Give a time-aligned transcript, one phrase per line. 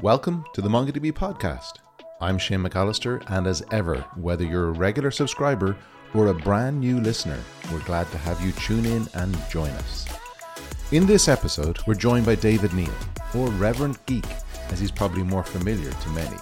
[0.00, 1.78] Welcome to the MongoDB podcast.
[2.20, 5.76] I'm Shane McAllister, and as ever, whether you're a regular subscriber
[6.14, 7.40] or a brand new listener,
[7.72, 10.06] we're glad to have you tune in and join us.
[10.92, 12.94] In this episode, we're joined by David Neal,
[13.34, 14.24] or Reverent Geek,
[14.70, 16.36] as he's probably more familiar to many.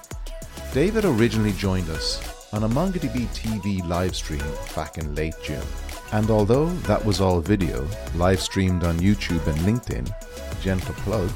[0.75, 4.45] David originally joined us on a MongoDB TV live stream
[4.75, 5.65] back in late June.
[6.13, 10.13] And although that was all video, live streamed on YouTube and LinkedIn,
[10.61, 11.31] gentle plug,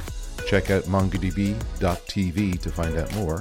[0.51, 3.41] check out mongodb.tv to find out more.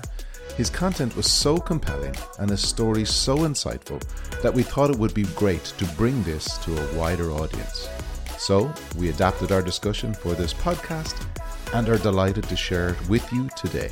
[0.55, 3.99] His content was so compelling and his story so insightful
[4.43, 7.89] that we thought it would be great to bring this to a wider audience.
[8.37, 11.25] So, we adapted our discussion for this podcast
[11.73, 13.89] and are delighted to share it with you today.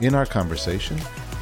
[0.00, 1.00] In our conversation,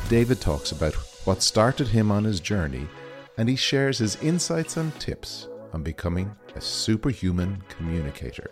[0.09, 0.95] David talks about
[1.27, 2.89] what started him on his journey
[3.37, 8.51] and he shares his insights and tips on becoming a superhuman communicator.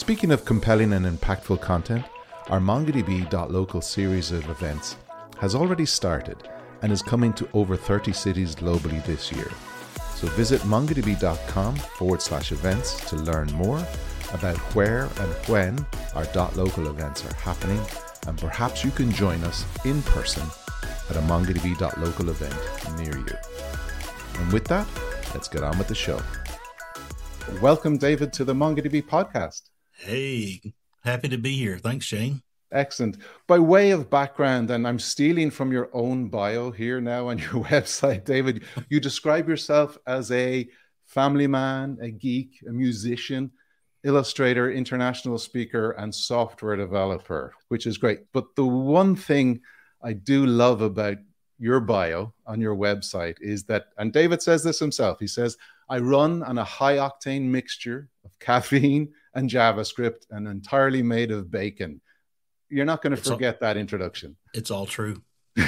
[0.00, 2.06] Speaking of compelling and impactful content,
[2.48, 4.96] our MongoDB.local series of events
[5.38, 6.38] has already started
[6.80, 9.50] and is coming to over 30 cities globally this year.
[10.14, 13.86] So visit mongodb.com forward slash events to learn more
[14.32, 16.24] about where and when our
[16.54, 17.80] .local events are happening
[18.26, 20.46] and perhaps you can join us in person
[21.10, 22.56] at a mongodb.local event
[22.96, 23.36] near you.
[24.40, 24.88] And with that,
[25.34, 26.22] let's get on with the show.
[27.60, 29.69] Welcome, David, to the MongoDB podcast.
[30.02, 30.72] Hey,
[31.04, 31.76] happy to be here.
[31.76, 32.40] Thanks, Shane.
[32.72, 33.18] Excellent.
[33.46, 37.62] By way of background, and I'm stealing from your own bio here now on your
[37.64, 40.66] website, David, you describe yourself as a
[41.04, 43.50] family man, a geek, a musician,
[44.02, 48.20] illustrator, international speaker, and software developer, which is great.
[48.32, 49.60] But the one thing
[50.02, 51.18] I do love about
[51.58, 55.58] your bio on your website is that, and David says this himself, he says,
[55.90, 61.50] I run on a high octane mixture of caffeine and JavaScript and entirely made of
[61.50, 62.00] bacon.
[62.68, 64.36] You're not going to forget all, that introduction.
[64.54, 65.20] It's all true.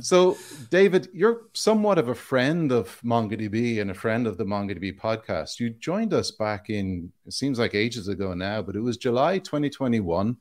[0.00, 0.38] so,
[0.70, 5.60] David, you're somewhat of a friend of MongoDB and a friend of the MongoDB podcast.
[5.60, 9.38] You joined us back in, it seems like ages ago now, but it was July
[9.38, 10.34] 2021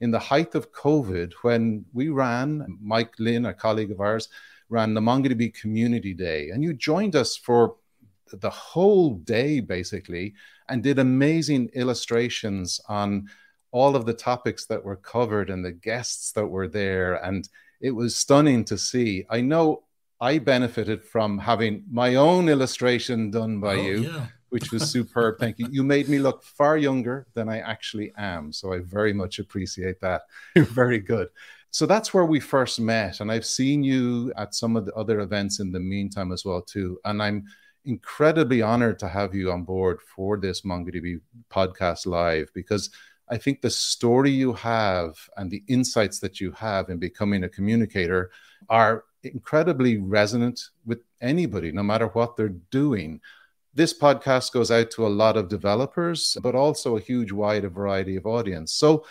[0.00, 4.28] in the height of COVID when we ran, Mike Lynn, a colleague of ours,
[4.74, 6.50] ran the MongoDB Community Day.
[6.50, 7.76] And you joined us for
[8.32, 10.34] the whole day, basically,
[10.68, 13.28] and did amazing illustrations on
[13.70, 17.14] all of the topics that were covered and the guests that were there.
[17.24, 17.48] And
[17.80, 19.24] it was stunning to see.
[19.30, 19.84] I know
[20.20, 24.26] I benefited from having my own illustration done by oh, you, yeah.
[24.48, 25.38] which was superb.
[25.38, 25.68] Thank you.
[25.70, 28.52] You made me look far younger than I actually am.
[28.52, 30.22] So I very much appreciate that.
[30.56, 31.28] You're very good.
[31.74, 33.18] So that's where we first met.
[33.18, 36.62] And I've seen you at some of the other events in the meantime as well,
[36.62, 37.00] too.
[37.04, 37.46] And I'm
[37.84, 41.20] incredibly honored to have you on board for this MongoDB
[41.50, 42.90] podcast live because
[43.28, 47.48] I think the story you have and the insights that you have in becoming a
[47.48, 48.30] communicator
[48.68, 53.20] are incredibly resonant with anybody, no matter what they're doing.
[53.74, 58.14] This podcast goes out to a lot of developers, but also a huge wide variety
[58.14, 58.72] of audience.
[58.72, 59.04] So,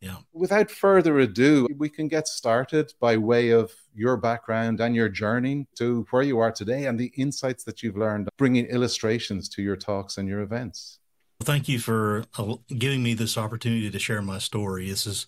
[0.00, 0.16] yeah.
[0.32, 5.66] without further ado, we can get started by way of your background and your journey
[5.76, 9.76] to where you are today and the insights that you've learned, bringing illustrations to your
[9.76, 10.98] talks and your events.
[11.42, 14.88] Thank you for uh, giving me this opportunity to share my story.
[14.88, 15.26] This is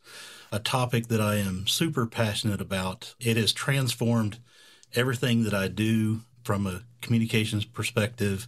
[0.51, 3.15] a topic that I am super passionate about.
[3.19, 4.39] It has transformed
[4.95, 8.47] everything that I do from a communications perspective,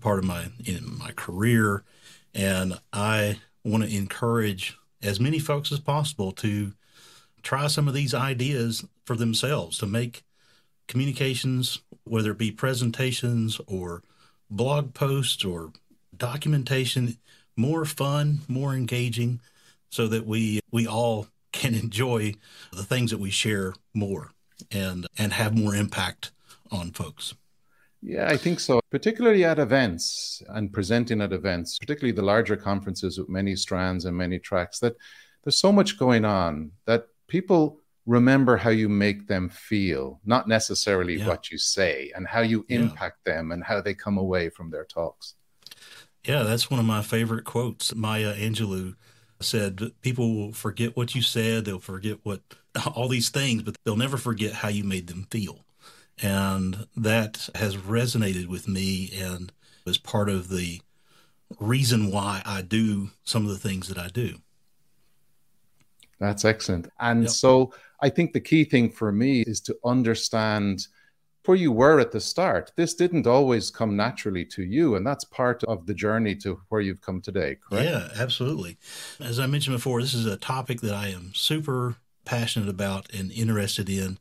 [0.00, 1.82] part of my in my career,
[2.32, 6.72] and I want to encourage as many folks as possible to
[7.42, 10.22] try some of these ideas for themselves to make
[10.88, 14.02] communications, whether it be presentations or
[14.50, 15.72] blog posts or
[16.16, 17.16] documentation
[17.56, 19.40] more fun, more engaging,
[19.90, 22.34] so that we we all can enjoy
[22.72, 24.30] the things that we share more
[24.70, 26.30] and and have more impact
[26.70, 27.34] on folks.
[28.02, 28.80] Yeah, I think so.
[28.90, 34.16] Particularly at events and presenting at events, particularly the larger conferences with many strands and
[34.16, 34.96] many tracks, that
[35.44, 41.16] there's so much going on that people remember how you make them feel, not necessarily
[41.16, 41.26] yeah.
[41.26, 43.34] what you say, and how you impact yeah.
[43.34, 45.34] them and how they come away from their talks.
[46.24, 47.94] Yeah, that's one of my favorite quotes.
[47.94, 48.96] Maya Angelou
[49.40, 52.40] said, People will forget what you said, they'll forget what
[52.94, 55.64] all these things, but they'll never forget how you made them feel.
[56.22, 59.52] And that has resonated with me and
[59.86, 60.80] is part of the
[61.58, 64.36] reason why I do some of the things that I do.
[66.18, 66.88] That's excellent.
[67.00, 67.30] And yep.
[67.30, 70.86] so I think the key thing for me is to understand
[71.46, 74.96] where you were at the start, this didn't always come naturally to you.
[74.96, 77.88] And that's part of the journey to where you've come today, correct?
[77.88, 78.76] Yeah, absolutely.
[79.18, 83.32] As I mentioned before, this is a topic that I am super passionate about and
[83.32, 84.18] interested in.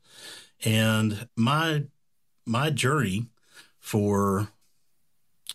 [0.65, 1.85] And my
[2.45, 3.27] my journey
[3.79, 4.49] for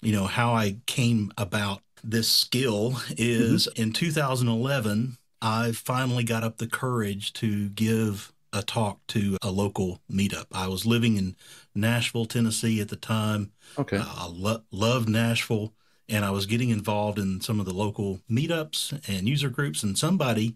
[0.00, 3.82] you know how I came about this skill is mm-hmm.
[3.82, 10.00] in 2011 I finally got up the courage to give a talk to a local
[10.10, 10.46] meetup.
[10.52, 11.36] I was living in
[11.74, 13.52] Nashville, Tennessee at the time.
[13.76, 13.98] Okay.
[13.98, 15.74] Uh, I lo- loved Nashville
[16.08, 19.98] and I was getting involved in some of the local meetups and user groups and
[19.98, 20.54] somebody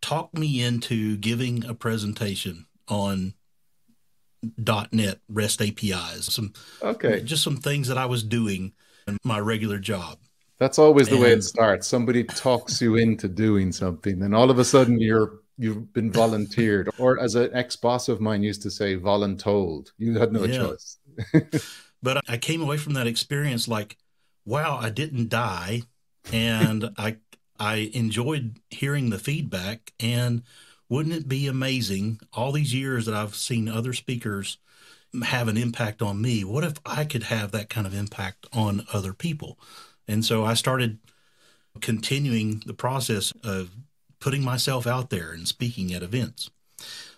[0.00, 3.34] talked me into giving a presentation on
[4.56, 6.32] .NET REST APIs.
[6.32, 6.52] Some
[6.82, 8.72] okay, just some things that I was doing
[9.06, 10.18] in my regular job.
[10.58, 11.86] That's always the and, way it starts.
[11.86, 16.90] Somebody talks you into doing something, and all of a sudden you're you've been volunteered,
[16.98, 19.90] or as an ex boss of mine used to say, voluntold.
[19.98, 20.58] You had no yeah.
[20.58, 20.98] choice.
[22.02, 23.96] but I came away from that experience like,
[24.44, 25.82] wow, I didn't die,
[26.32, 27.16] and I
[27.58, 29.92] I enjoyed hearing the feedback.
[30.00, 30.42] And
[30.88, 34.58] wouldn't it be amazing all these years that I've seen other speakers
[35.24, 36.44] have an impact on me?
[36.44, 39.58] What if I could have that kind of impact on other people?
[40.06, 40.98] And so I started
[41.80, 43.70] continuing the process of
[44.20, 46.50] putting myself out there and speaking at events.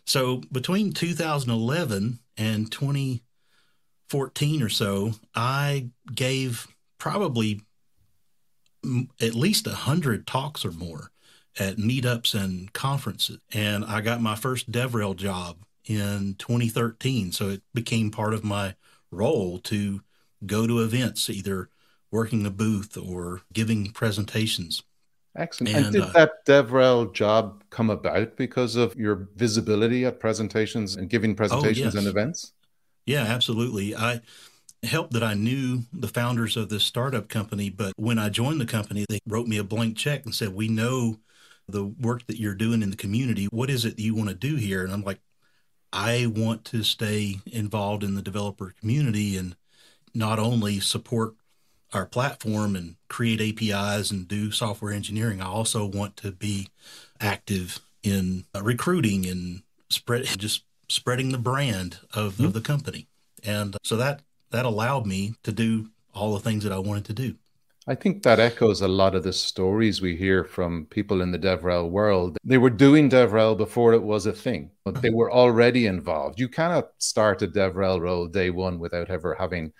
[0.05, 6.67] So between 2011 and 2014 or so, I gave
[6.99, 7.63] probably
[9.21, 11.11] at least a hundred talks or more
[11.59, 13.39] at meetups and conferences.
[13.53, 17.33] And I got my first DevRel job in 2013.
[17.33, 18.75] So it became part of my
[19.11, 20.03] role to
[20.47, 21.71] go to events, either
[22.11, 24.83] working a booth or giving presentations.
[25.37, 25.77] Excellent.
[25.77, 30.97] And, and did uh, that DevRel job come about because of your visibility at presentations
[30.97, 32.07] and giving presentations oh, yes.
[32.07, 32.53] and events?
[33.07, 33.95] Yeah, absolutely.
[33.95, 34.21] I
[34.83, 38.67] helped that I knew the founders of this startup company, but when I joined the
[38.67, 41.19] company, they wrote me a blank check and said, We know
[41.69, 43.47] the work that you're doing in the community.
[43.47, 44.83] What is it that you want to do here?
[44.85, 45.21] And I'm like,
[45.93, 49.57] I want to stay involved in the developer community and
[50.15, 51.35] not only support
[51.93, 56.69] our platform and create APIs and do software engineering, I also want to be
[57.21, 62.47] active in recruiting and spread just spreading the brand of, mm-hmm.
[62.47, 63.07] of the company.
[63.45, 67.13] And so that that allowed me to do all the things that I wanted to
[67.13, 67.37] do.
[67.89, 71.39] I think that echoes a lot of the stories we hear from people in the
[71.39, 72.37] DevRel world.
[72.45, 76.39] They were doing DevRel before it was a thing, but they were already involved.
[76.39, 79.73] You cannot start a DevRel role day one without ever having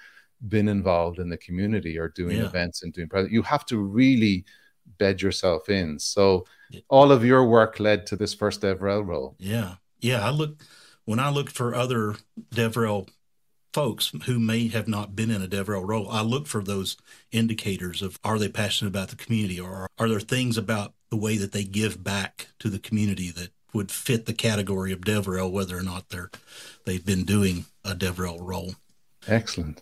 [0.49, 2.47] been involved in the community or doing yeah.
[2.47, 3.33] events and doing projects.
[3.33, 4.47] you have to really
[4.97, 5.99] bed yourself in.
[5.99, 6.47] So
[6.89, 9.37] all of your work led to this first DevRel role.
[9.39, 9.75] Yeah.
[10.01, 10.27] Yeah.
[10.27, 10.63] I look
[11.05, 12.15] when I look for other
[12.55, 13.09] DevRel
[13.79, 16.97] folks who may have not been in a DevRel role, I look for those
[17.31, 21.37] indicators of are they passionate about the community or are there things about the way
[21.37, 25.79] that they give back to the community that would fit the category of DevRel, whether
[25.79, 26.33] or not they're
[26.87, 28.75] they've been doing a DevRel role.
[29.29, 29.81] Excellent.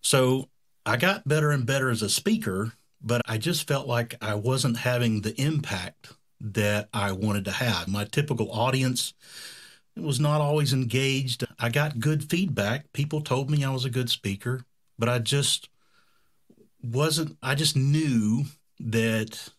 [0.00, 0.48] So
[0.84, 4.78] I got better and better as a speaker, but I just felt like I wasn't
[4.78, 7.86] having the impact that I wanted to have.
[7.86, 9.14] My typical audience
[10.02, 11.44] was not always engaged.
[11.58, 12.92] I got good feedback.
[12.92, 14.64] People told me I was a good speaker,
[14.98, 15.68] but I just
[16.82, 18.44] wasn't, I just knew
[18.80, 19.50] that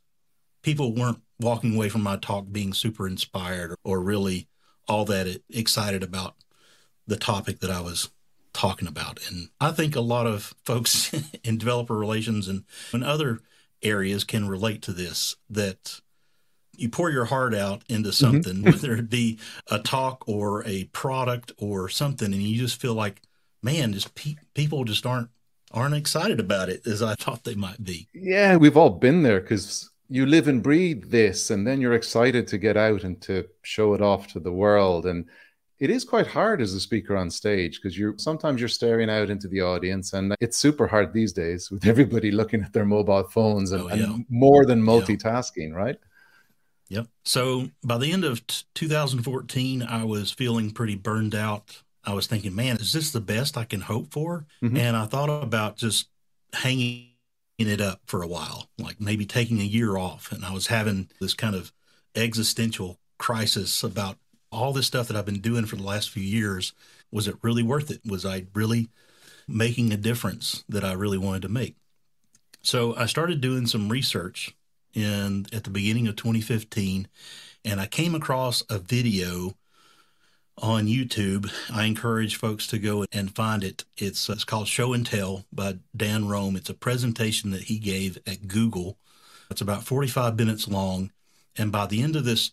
[0.62, 4.48] people weren't walking away from my talk being super inspired or really
[4.88, 6.36] all that excited about
[7.08, 8.10] the topic that I was
[8.54, 9.20] talking about.
[9.30, 13.40] And I think a lot of folks in developer relations and in other
[13.82, 16.02] areas can relate to this that
[16.80, 18.26] you pour your heart out into mm-hmm.
[18.26, 18.66] something, mm-hmm.
[18.72, 23.22] whether it be a talk or a product or something, and you just feel like,
[23.62, 25.30] man, just pe- people just aren't
[25.72, 28.08] aren't excited about it as I thought they might be.
[28.14, 32.48] Yeah, we've all been there because you live and breathe this, and then you're excited
[32.48, 35.06] to get out and to show it off to the world.
[35.06, 35.26] And
[35.80, 39.30] it is quite hard as a speaker on stage because you're sometimes you're staring out
[39.30, 43.24] into the audience and it's super hard these days with everybody looking at their mobile
[43.24, 44.04] phones and, oh, yeah.
[44.04, 45.76] and more than multitasking, yeah.
[45.76, 45.98] right?
[46.90, 47.08] Yep.
[47.24, 51.84] So by the end of t- 2014, I was feeling pretty burned out.
[52.04, 54.46] I was thinking, man, is this the best I can hope for?
[54.64, 54.78] Mm-hmm.
[54.78, 56.10] And I thought about just
[56.54, 57.10] hanging
[57.60, 60.32] it up for a while, like maybe taking a year off.
[60.32, 61.72] And I was having this kind of
[62.16, 64.18] existential crisis about
[64.52, 66.74] all this stuff that I've been doing for the last few years.
[67.12, 68.02] Was it really worth it?
[68.06, 68.90] Was I really
[69.48, 71.76] making a difference that I really wanted to make?
[72.62, 74.56] So I started doing some research
[74.94, 77.08] in at the beginning of 2015,
[77.66, 79.56] and I came across a video
[80.58, 81.52] on YouTube.
[81.72, 83.86] I encourage folks to go and find it.
[83.98, 86.56] It's, it's called Show and Tell by Dan Roam.
[86.56, 88.98] It's a presentation that he gave at Google.
[89.50, 91.12] It's about 45 minutes long.
[91.58, 92.52] And by the end of this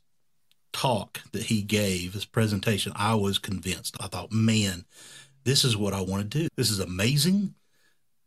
[0.72, 3.96] talk that he gave, this presentation, I was convinced.
[4.00, 4.84] I thought, man,
[5.44, 6.48] this is what I want to do.
[6.56, 7.54] This is amazing.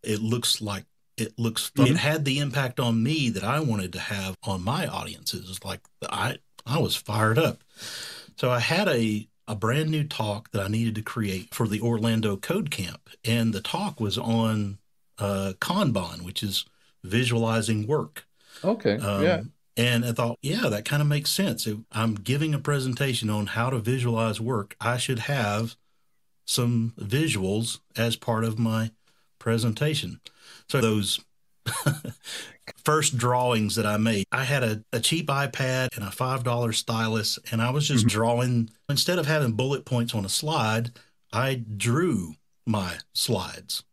[0.03, 0.85] It looks like
[1.19, 1.87] it looks fun.
[1.87, 5.63] It had the impact on me that I wanted to have on my audiences.
[5.63, 7.63] Like I I was fired up.
[8.35, 11.81] So I had a a brand new talk that I needed to create for the
[11.81, 14.77] Orlando Code Camp, and the talk was on
[15.17, 16.65] uh, Kanban, which is
[17.03, 18.25] visualizing work.
[18.63, 18.97] Okay.
[18.97, 19.41] Um, yeah.
[19.75, 21.65] And I thought, yeah, that kind of makes sense.
[21.65, 25.77] If I'm giving a presentation on how to visualize work, I should have
[26.45, 28.91] some visuals as part of my
[29.39, 30.19] presentation.
[30.69, 31.19] So those
[32.83, 37.39] first drawings that I made, I had a, a cheap iPad and a $5 stylus,
[37.51, 38.17] and I was just mm-hmm.
[38.17, 38.69] drawing.
[38.87, 40.91] Instead of having bullet points on a slide,
[41.33, 42.35] I drew
[42.65, 43.83] my slides.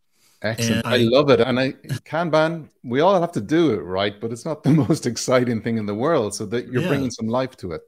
[0.43, 0.87] Excellent.
[0.87, 1.41] I, I, love it.
[1.41, 1.73] And I
[2.05, 4.21] Kanban, we all have to do it, right?
[4.21, 6.35] But it's not the most exciting thing in the world.
[6.35, 6.89] So that you're yeah.
[6.89, 7.83] bringing some life to it.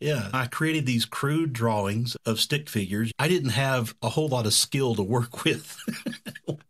[0.00, 3.12] Yeah, I created these crude drawings of stick figures.
[3.18, 5.76] I didn't have a whole lot of skill to work with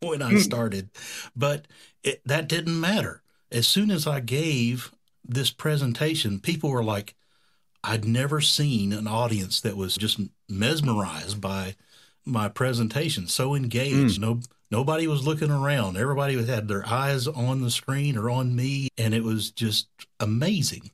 [0.01, 0.91] when I started,
[1.37, 1.67] but
[2.03, 3.23] it, that didn't matter.
[3.53, 4.93] As soon as I gave
[5.25, 7.15] this presentation, people were like,
[7.83, 11.77] I'd never seen an audience that was just mesmerized by
[12.25, 14.19] my presentation, so engaged.
[14.19, 14.21] Mm.
[14.21, 15.97] No, nobody was looking around.
[15.97, 20.91] Everybody had their eyes on the screen or on me, and it was just amazing.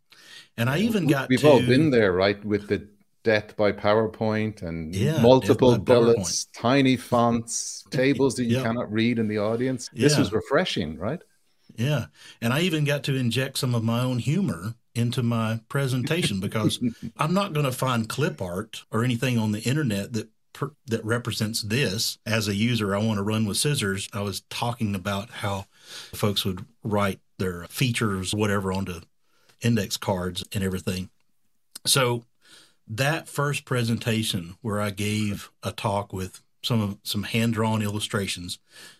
[0.58, 2.42] And I even got we've to, all been there, right?
[2.44, 2.88] With the
[3.24, 6.60] death by PowerPoint and yeah, multiple bullets, PowerPoint.
[6.60, 8.64] tiny fonts, tables that you yep.
[8.64, 9.90] cannot read in the audience.
[9.92, 10.20] This yeah.
[10.20, 11.20] was refreshing, right?
[11.74, 12.06] Yeah.
[12.40, 16.80] And I even got to inject some of my own humor into my presentation because
[17.16, 20.30] I'm not going to find clip art or anything on the internet that
[20.86, 24.08] that represents this as a user I want to run with scissors.
[24.14, 25.66] I was talking about how
[26.14, 29.00] folks would write their features whatever onto
[29.66, 31.10] index cards and everything.
[31.84, 32.24] So
[32.88, 38.58] that first presentation where I gave a talk with some of some hand drawn illustrations,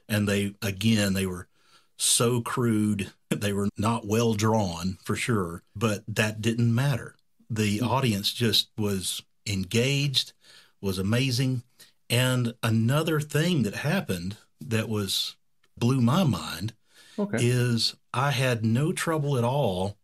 [0.09, 1.49] and they again they were
[1.97, 7.15] so crude, they were not well drawn for sure, but that didn't matter.
[7.49, 7.89] The mm-hmm.
[7.89, 10.33] audience just was engaged,
[10.81, 11.63] was amazing.
[12.11, 15.37] And another thing that happened that was
[15.77, 16.73] blew my mind
[17.19, 17.39] okay.
[17.41, 19.97] is I had no trouble at all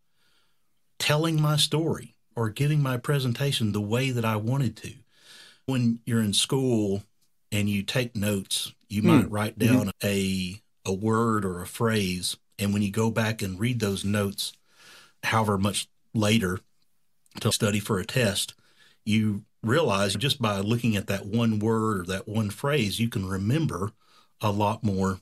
[1.03, 4.93] telling my story or giving my presentation the way that I wanted to.
[5.65, 7.03] When you're in school
[7.51, 9.05] and you take notes, you mm.
[9.05, 9.73] might write mm-hmm.
[9.73, 10.07] down mm-hmm.
[10.07, 14.53] a a word or a phrase and when you go back and read those notes
[15.23, 16.59] however much later
[17.39, 18.53] to study for a test,
[19.05, 23.25] you realize just by looking at that one word or that one phrase, you can
[23.25, 23.91] remember
[24.41, 25.19] a lot more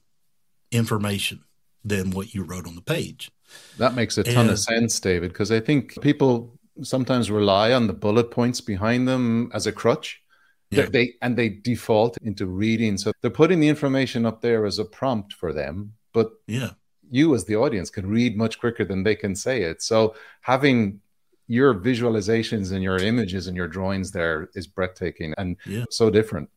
[0.71, 1.43] information
[1.83, 3.31] than what you wrote on the page.
[3.77, 7.88] That makes a ton and, of sense, David, because I think people sometimes rely on
[7.88, 10.21] the bullet points behind them as a crutch.
[10.69, 10.85] Yeah.
[10.85, 12.97] They and they default into reading.
[12.97, 16.71] So they're putting the information up there as a prompt for them, but yeah,
[17.09, 19.81] you as the audience can read much quicker than they can say it.
[19.81, 21.01] So having
[21.47, 25.83] your visualizations and your images and your drawings there is breathtaking and yeah.
[25.89, 26.50] so different.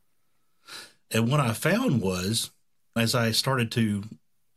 [1.10, 2.52] And what I found was
[2.94, 4.04] as I started to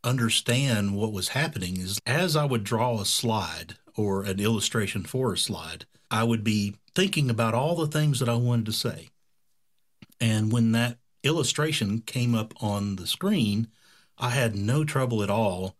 [0.03, 5.33] understand what was happening is as I would draw a slide or an illustration for
[5.33, 9.09] a slide, I would be thinking about all the things that I wanted to say.
[10.19, 13.67] And when that illustration came up on the screen,
[14.17, 15.75] I had no trouble at all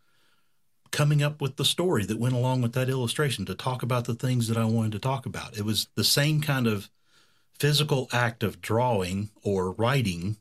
[0.92, 4.16] coming up with the story that went along with that illustration to talk about the
[4.16, 5.58] things that I wanted to talk about.
[5.58, 6.90] It was the same kind of
[7.60, 10.38] physical act of drawing or writing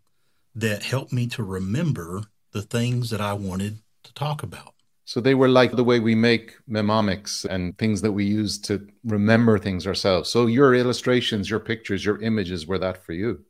[0.54, 4.74] that helped me to remember the things that I wanted to talk about.
[5.06, 8.88] So they were like the way we make mnemonics and things that we use to
[9.04, 10.28] remember things ourselves.
[10.28, 13.44] So your illustrations, your pictures, your images were that for you.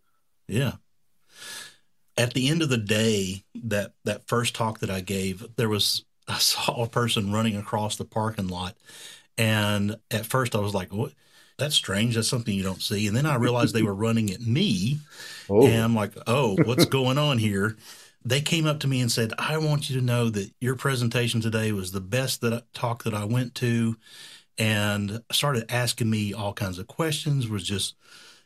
[0.46, 0.72] Yeah.
[2.18, 6.04] At the end of the day, that that first talk that I gave, there was
[6.28, 8.76] I saw a person running across the parking lot,
[9.38, 11.12] and at first I was like, "What?
[11.58, 12.16] That's strange.
[12.16, 14.98] That's something you don't see." And then I realized they were running at me,
[15.48, 15.66] oh.
[15.66, 17.76] and I'm like, "Oh, what's going on here?"
[18.26, 21.40] They came up to me and said, I want you to know that your presentation
[21.40, 23.96] today was the best that I, talk that I went to.
[24.58, 27.94] And started asking me all kinds of questions, was just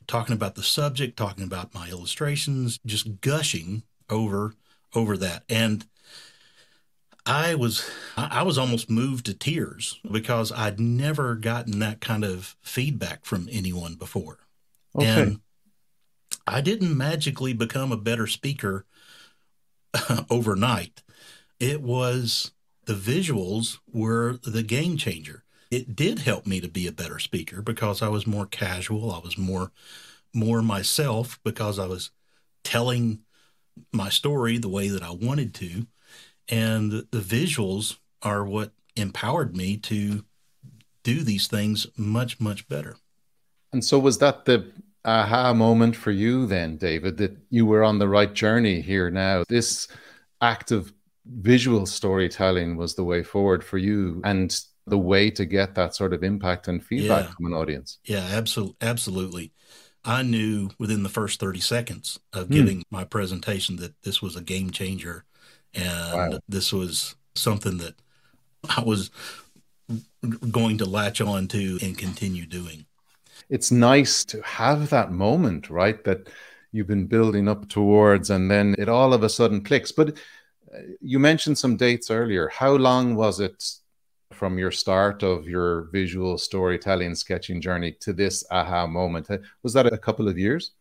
[0.06, 4.54] talking about the subject, talking about my illustrations, just gushing over
[4.92, 5.44] over that.
[5.48, 5.86] And
[7.24, 12.56] I was I was almost moved to tears because I'd never gotten that kind of
[12.60, 14.40] feedback from anyone before.
[14.96, 15.06] Okay.
[15.06, 15.40] And
[16.46, 18.84] I didn't magically become a better speaker
[20.30, 21.02] overnight.
[21.58, 22.52] It was
[22.86, 25.44] the visuals were the game changer.
[25.70, 29.12] It did help me to be a better speaker because I was more casual.
[29.12, 29.70] I was more
[30.32, 32.10] more myself because I was
[32.62, 33.20] telling
[33.92, 35.86] my story the way that I wanted to.
[36.48, 40.24] And the visuals are what empowered me to
[41.02, 42.96] do these things much, much better.
[43.72, 44.70] And so, was that the
[45.04, 49.44] aha moment for you then, David, that you were on the right journey here now?
[49.48, 49.88] This
[50.40, 50.92] active
[51.26, 56.12] visual storytelling was the way forward for you and the way to get that sort
[56.12, 57.32] of impact and feedback yeah.
[57.32, 57.98] from an audience.
[58.04, 58.76] Yeah, absolutely.
[58.80, 59.52] Absolutely.
[60.04, 62.54] I knew within the first 30 seconds of hmm.
[62.54, 65.24] giving my presentation that this was a game changer
[65.74, 66.38] and wow.
[66.48, 67.94] this was something that
[68.76, 69.10] I was
[70.50, 72.86] going to latch on to and continue doing.
[73.48, 76.02] It's nice to have that moment, right?
[76.04, 76.28] That
[76.72, 79.92] you've been building up towards, and then it all of a sudden clicks.
[79.92, 80.10] But
[80.74, 82.48] uh, you mentioned some dates earlier.
[82.48, 83.64] How long was it
[84.32, 89.28] from your start of your visual storytelling sketching journey to this aha moment?
[89.62, 90.72] Was that a couple of years?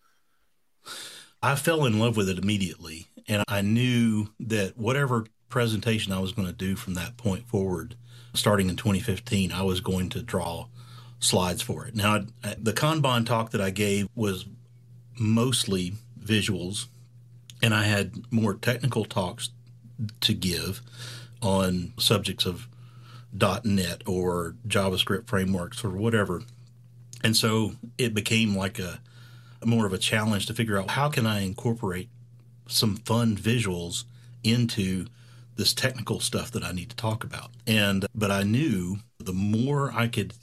[1.41, 3.07] I fell in love with it immediately.
[3.27, 7.95] And I knew that whatever presentation I was going to do from that point forward,
[8.33, 10.67] starting in 2015, I was going to draw
[11.19, 11.95] slides for it.
[11.95, 12.25] Now,
[12.57, 14.45] the Kanban talk that I gave was
[15.19, 16.87] mostly visuals,
[17.61, 19.49] and I had more technical talks
[20.21, 20.81] to give
[21.41, 22.67] on subjects of
[23.33, 26.41] .NET or JavaScript frameworks or whatever.
[27.23, 28.99] And so it became like a
[29.65, 32.09] more of a challenge to figure out how can I incorporate
[32.67, 34.05] some fun visuals
[34.43, 35.05] into
[35.57, 37.51] this technical stuff that I need to talk about.
[37.67, 40.33] And but I knew the more I could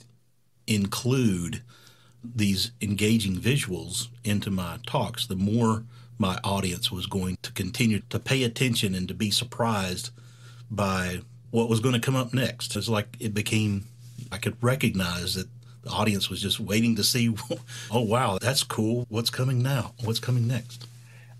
[0.67, 1.61] include
[2.23, 5.83] these engaging visuals into my talks, the more
[6.17, 10.09] my audience was going to continue to pay attention and to be surprised
[10.69, 11.21] by
[11.51, 12.75] what was going to come up next.
[12.75, 13.85] It's like it became
[14.31, 15.47] I could recognize that
[15.83, 17.33] the audience was just waiting to see,
[17.91, 19.05] oh wow, that's cool.
[19.09, 19.93] What's coming now?
[20.03, 20.87] What's coming next?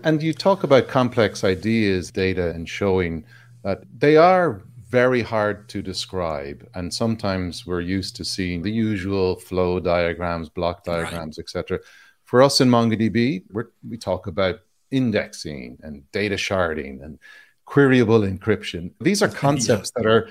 [0.03, 3.25] And you talk about complex ideas, data, and showing
[3.63, 6.67] that they are very hard to describe.
[6.76, 11.43] And sometimes we're used to seeing the usual flow diagrams, block diagrams, right.
[11.43, 11.80] etc.
[12.26, 13.43] For us in MongoDB,
[13.88, 14.60] we talk about
[14.91, 17.19] indexing and data sharding and
[17.67, 18.91] queryable encryption.
[19.02, 20.04] These are concepts yeah.
[20.04, 20.30] that are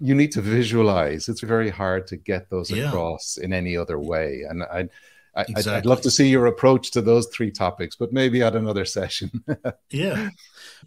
[0.00, 1.28] you need to visualize.
[1.28, 2.88] It's very hard to get those yeah.
[2.88, 4.42] across in any other way.
[4.48, 4.88] And I
[5.36, 5.72] I, exactly.
[5.74, 9.44] I'd love to see your approach to those three topics, but maybe at another session.
[9.90, 10.30] yeah,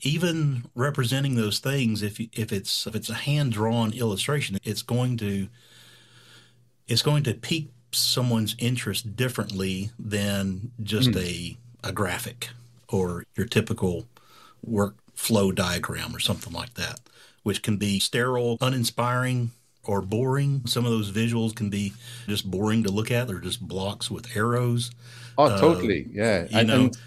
[0.01, 5.17] even representing those things, if if it's if it's a hand drawn illustration, it's going
[5.17, 5.47] to
[6.88, 11.21] it's going to pique someone's interest differently than just mm.
[11.83, 12.49] a a graphic
[12.89, 14.07] or your typical
[14.67, 16.99] workflow diagram or something like that,
[17.43, 19.51] which can be sterile, uninspiring,
[19.89, 20.62] or boring.
[20.67, 21.93] Some of those visuals can be
[22.28, 23.28] just boring to look at.
[23.28, 24.91] They're just blocks with arrows.
[25.36, 26.08] Oh, uh, totally.
[26.12, 26.43] Yeah.
[26.43, 26.97] You and, know, and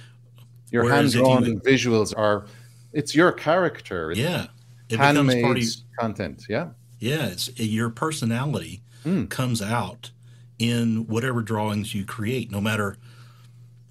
[0.73, 2.47] your hand drawn you, visuals are,
[2.93, 4.11] it's your character.
[4.11, 4.47] It's yeah.
[4.89, 5.65] It handmade part of,
[5.97, 6.47] content.
[6.49, 6.71] Yeah.
[6.99, 7.27] Yeah.
[7.27, 9.31] It's your personality mm.
[9.31, 10.11] comes out
[10.59, 12.97] in whatever drawings you create, no matter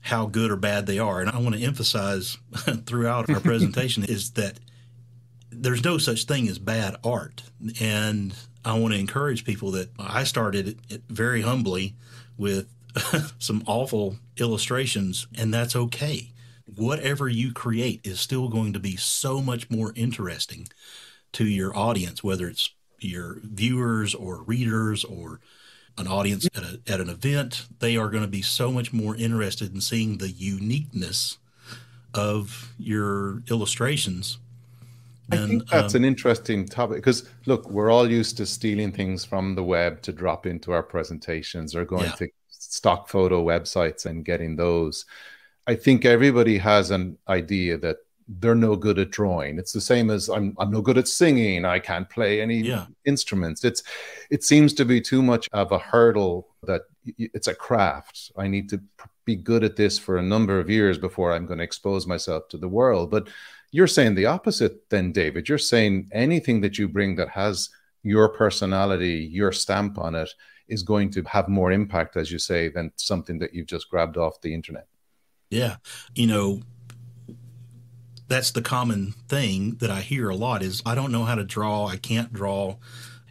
[0.01, 1.21] how good or bad they are.
[1.21, 2.37] And I want to emphasize
[2.85, 4.59] throughout our presentation is that
[5.49, 7.43] there's no such thing as bad art.
[7.79, 11.95] And I want to encourage people that I started it very humbly
[12.37, 12.67] with
[13.39, 16.31] some awful illustrations, and that's okay.
[16.75, 20.67] Whatever you create is still going to be so much more interesting
[21.33, 25.39] to your audience, whether it's your viewers or readers or
[25.97, 27.65] an audience at, a, at an event.
[27.79, 31.37] They are going to be so much more interested in seeing the uniqueness
[32.13, 34.37] of your illustrations
[35.31, 39.25] I think that's um, an interesting topic because look, we're all used to stealing things
[39.25, 42.11] from the web to drop into our presentations or going yeah.
[42.11, 45.05] to stock photo websites and getting those.
[45.67, 47.97] I think everybody has an idea that
[48.39, 49.57] they're no good at drawing.
[49.57, 51.65] It's the same as I'm I'm no good at singing.
[51.65, 52.85] I can't play any yeah.
[53.05, 53.63] instruments.
[53.63, 53.83] It's
[54.29, 56.83] it seems to be too much of a hurdle that
[57.17, 58.31] it's a craft.
[58.37, 58.81] I need to
[59.25, 62.47] be good at this for a number of years before I'm going to expose myself
[62.49, 63.11] to the world.
[63.11, 63.29] But
[63.71, 65.47] you're saying the opposite, then, David.
[65.47, 67.69] You're saying anything that you bring that has
[68.03, 70.29] your personality, your stamp on it,
[70.67, 74.17] is going to have more impact, as you say, than something that you've just grabbed
[74.17, 74.87] off the internet.
[75.49, 75.77] Yeah.
[76.15, 76.61] You know,
[78.27, 81.43] that's the common thing that I hear a lot is I don't know how to
[81.43, 82.77] draw, I can't draw.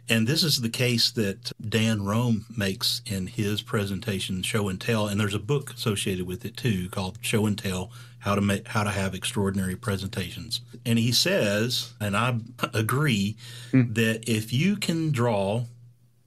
[0.07, 5.07] And this is the case that Dan Roam makes in his presentation, Show and Tell.
[5.07, 8.67] And there's a book associated with it too called Show and Tell How to Make
[8.69, 10.61] How to Have Extraordinary Presentations.
[10.85, 12.39] And he says, and I
[12.73, 13.37] agree,
[13.71, 13.93] mm.
[13.93, 15.65] that if you can draw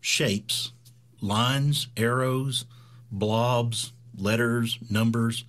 [0.00, 0.72] shapes,
[1.20, 2.66] lines, arrows,
[3.11, 5.44] blobs, letters, numbers,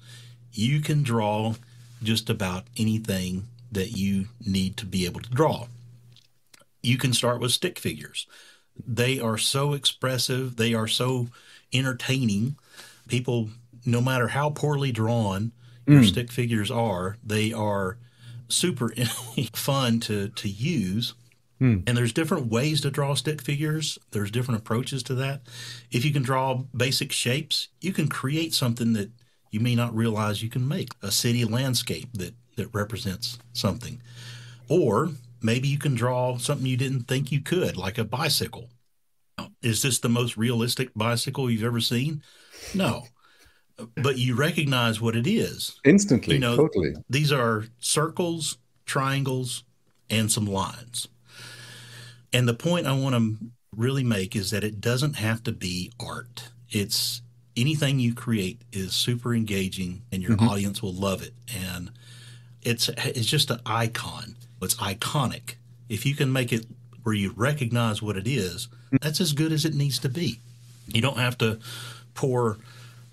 [0.51, 1.53] you can draw
[2.01, 5.67] just about anything that you need to be able to draw
[6.85, 8.27] you can start with stick figures.
[8.87, 11.27] They are so expressive, they are so
[11.73, 12.57] entertaining.
[13.07, 13.49] People,
[13.85, 15.51] no matter how poorly drawn
[15.87, 16.07] your mm.
[16.07, 17.97] stick figures are, they are
[18.47, 18.93] super
[19.53, 21.13] fun to, to use.
[21.61, 21.83] Mm.
[21.87, 23.97] And there's different ways to draw stick figures.
[24.11, 25.41] There's different approaches to that.
[25.91, 29.11] If you can draw basic shapes, you can create something that
[29.51, 34.01] you may not realize you can make a city landscape that, that represents something.
[34.67, 38.69] Or maybe you can draw something you didn't think you could, like a bicycle.
[39.61, 42.21] Is this the most realistic bicycle you've ever seen?
[42.73, 43.05] No.
[44.01, 46.35] But you recognize what it is instantly.
[46.35, 46.95] You know, totally.
[47.09, 49.63] These are circles, triangles,
[50.09, 51.07] and some lines.
[52.31, 53.37] And the point I want to
[53.75, 56.49] really make is that it doesn't have to be art.
[56.69, 57.21] It's
[57.57, 60.47] anything you create is super engaging and your mm-hmm.
[60.47, 61.33] audience will love it.
[61.53, 61.91] And
[62.61, 64.35] it's it's just an icon.
[64.61, 65.55] It's iconic.
[65.89, 66.65] If you can make it
[67.03, 68.67] where you recognize what it is,
[69.01, 70.39] that's as good as it needs to be.
[70.87, 71.59] You don't have to
[72.15, 72.57] pour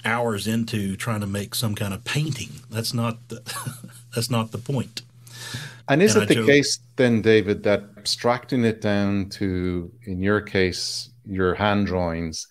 [0.05, 2.51] hours into trying to make some kind of painting.
[2.71, 3.43] That's not the,
[4.15, 5.03] that's not the point.
[5.89, 9.91] And is and it I the joke, case then, David, that abstracting it down to,
[10.05, 12.47] in your case, your hand drawings,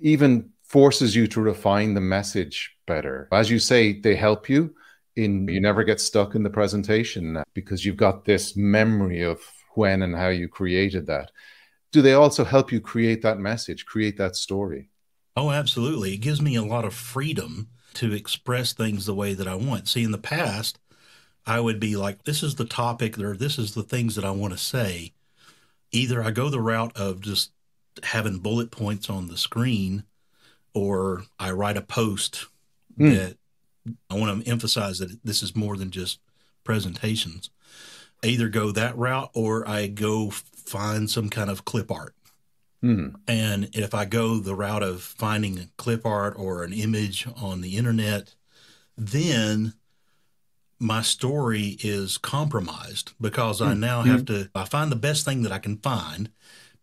[0.00, 3.28] even forces you to refine the message better?
[3.30, 4.74] As you say, they help you,
[5.16, 9.40] in you never get stuck in the presentation because you've got this memory of
[9.74, 11.30] when and how you created that
[11.92, 14.88] do they also help you create that message create that story
[15.36, 19.48] oh absolutely it gives me a lot of freedom to express things the way that
[19.48, 20.78] i want see in the past
[21.46, 24.30] i would be like this is the topic or this is the things that i
[24.30, 25.12] want to say
[25.90, 27.50] either i go the route of just
[28.04, 30.04] having bullet points on the screen
[30.74, 32.46] or i write a post
[32.98, 33.14] mm.
[33.14, 33.36] that
[34.10, 36.20] I want to emphasize that this is more than just
[36.64, 37.50] presentations.
[38.22, 42.14] I either go that route or I go find some kind of clip art.
[42.82, 43.14] Mm.
[43.28, 47.76] And if I go the route of finding clip art or an image on the
[47.76, 48.34] internet,
[48.96, 49.74] then
[50.78, 53.66] my story is compromised because mm.
[53.66, 53.80] I hmm.
[53.80, 54.26] now have hmm.
[54.26, 56.28] to, I find the best thing that I can find,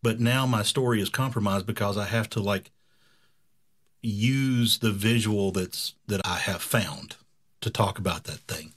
[0.02, 2.72] but now my story is compromised because I have to like
[4.02, 7.18] use the visual that's that I have found
[7.60, 8.72] to talk about that thing.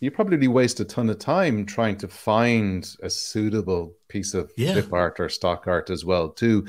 [0.00, 4.72] You probably waste a ton of time trying to find a suitable piece of yeah.
[4.72, 6.66] clip art or stock art as well, too.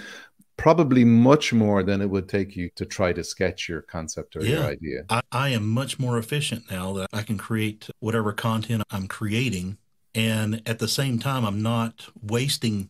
[0.58, 4.42] Probably much more than it would take you to try to sketch your concept or
[4.42, 4.50] yeah.
[4.50, 5.04] your idea.
[5.10, 9.78] I, I am much more efficient now that I can create whatever content I'm creating.
[10.16, 12.90] And at the same time, I'm not wasting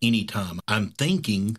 [0.00, 0.60] any time.
[0.68, 1.58] I'm thinking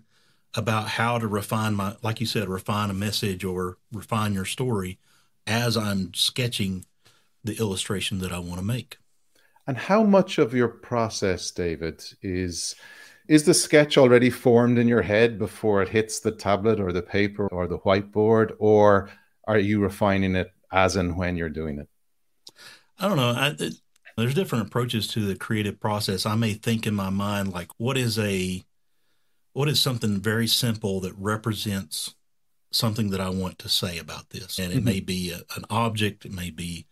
[0.55, 4.97] about how to refine my, like you said, refine a message or refine your story
[5.45, 6.85] as I'm sketching
[7.45, 8.97] the illustration that I want to make.
[9.67, 12.75] And how much of your process, David, is
[13.27, 17.01] is the sketch already formed in your head before it hits the tablet or the
[17.01, 19.09] paper or the whiteboard, or
[19.47, 21.87] are you refining it as and when you're doing it?
[22.99, 23.31] I don't know.
[23.31, 23.73] I, it,
[24.15, 26.25] there's different approaches to the creative process.
[26.25, 28.63] I may think in my mind like, what is a
[29.53, 32.13] what is something very simple that represents
[32.71, 34.59] something that I want to say about this?
[34.59, 34.85] And it mm-hmm.
[34.85, 36.85] may be a, an object, it may be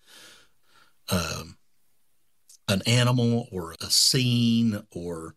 [1.09, 1.57] um,
[2.67, 5.35] an animal or a scene or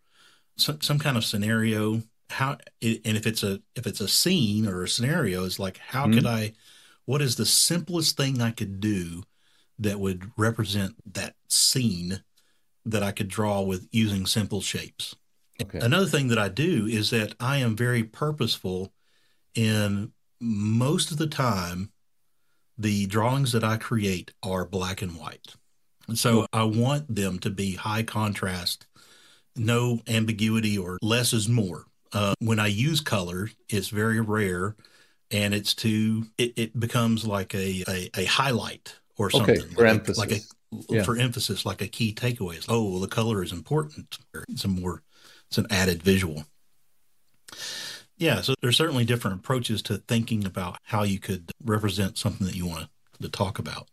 [0.57, 2.03] some, some kind of scenario.
[2.29, 6.05] How and if it's a if it's a scene or a scenario, is like how
[6.05, 6.15] mm-hmm.
[6.15, 6.53] could I?
[7.05, 9.23] What is the simplest thing I could do
[9.79, 12.23] that would represent that scene
[12.85, 15.15] that I could draw with using simple shapes?
[15.63, 15.79] Okay.
[15.79, 18.93] Another thing that I do is that I am very purposeful
[19.55, 21.91] in most of the time,
[22.79, 25.55] the drawings that I create are black and white.
[26.09, 28.87] And so I want them to be high contrast,
[29.57, 31.87] no ambiguity or less is more.
[32.13, 34.77] Uh, when I use color, it's very rare
[35.31, 39.59] and it's to, it, it becomes like a, a, a, highlight or something.
[39.59, 40.19] Okay, for like emphasis.
[40.19, 40.41] Like a,
[40.89, 41.03] yeah.
[41.03, 42.59] for emphasis, like a key takeaway.
[42.59, 44.19] is, oh, well, the color is important.
[44.49, 45.03] It's a more
[45.49, 46.45] it's an added visual.
[48.19, 52.57] Yeah, so there's certainly different approaches to thinking about how you could represent something that
[52.57, 52.89] you want
[53.21, 53.89] to talk about.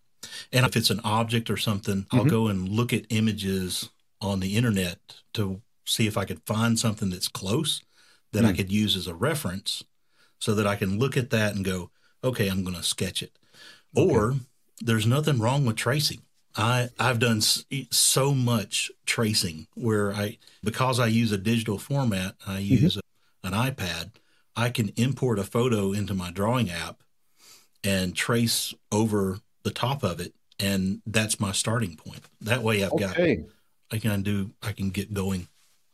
[0.51, 2.15] And if it's an object or something, mm-hmm.
[2.17, 3.89] I'll go and look at images
[4.21, 4.97] on the internet
[5.33, 7.81] to see if I could find something that's close
[8.31, 8.55] that I Hmm.
[8.55, 9.83] could use as a reference
[10.39, 11.91] so that I can look at that and go,
[12.23, 13.38] okay, I'm going to sketch it.
[13.95, 14.36] Or
[14.81, 16.21] there's nothing wrong with tracing.
[16.55, 22.59] I, I've done so much tracing where I, because I use a digital format, I
[22.59, 23.01] use a,
[23.43, 24.12] an iPad,
[24.56, 27.03] I can import a photo into my drawing app
[27.84, 30.34] and trace over the top of it.
[30.60, 32.21] And that's my starting point.
[32.41, 33.43] That way I've got, Okay.
[33.91, 35.47] I can do, I can get going.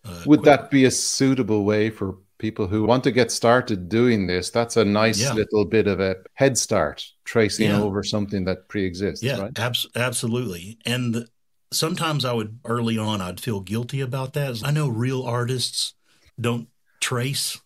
[0.05, 0.45] Uh, Would quick.
[0.45, 4.49] that be a suitable way for people who want to get started doing this?
[4.49, 5.33] That's a nice Yeah.
[5.33, 7.81] little bit of a head start, tracing Yeah.
[7.81, 9.59] over something that pre-exists, Yeah, right?
[9.59, 10.77] abs- absolutely.
[10.85, 11.27] And the,
[11.71, 14.61] sometimes I would early on I'd feel guilty about that.
[14.63, 15.93] I know real artists
[16.39, 17.59] don't trace,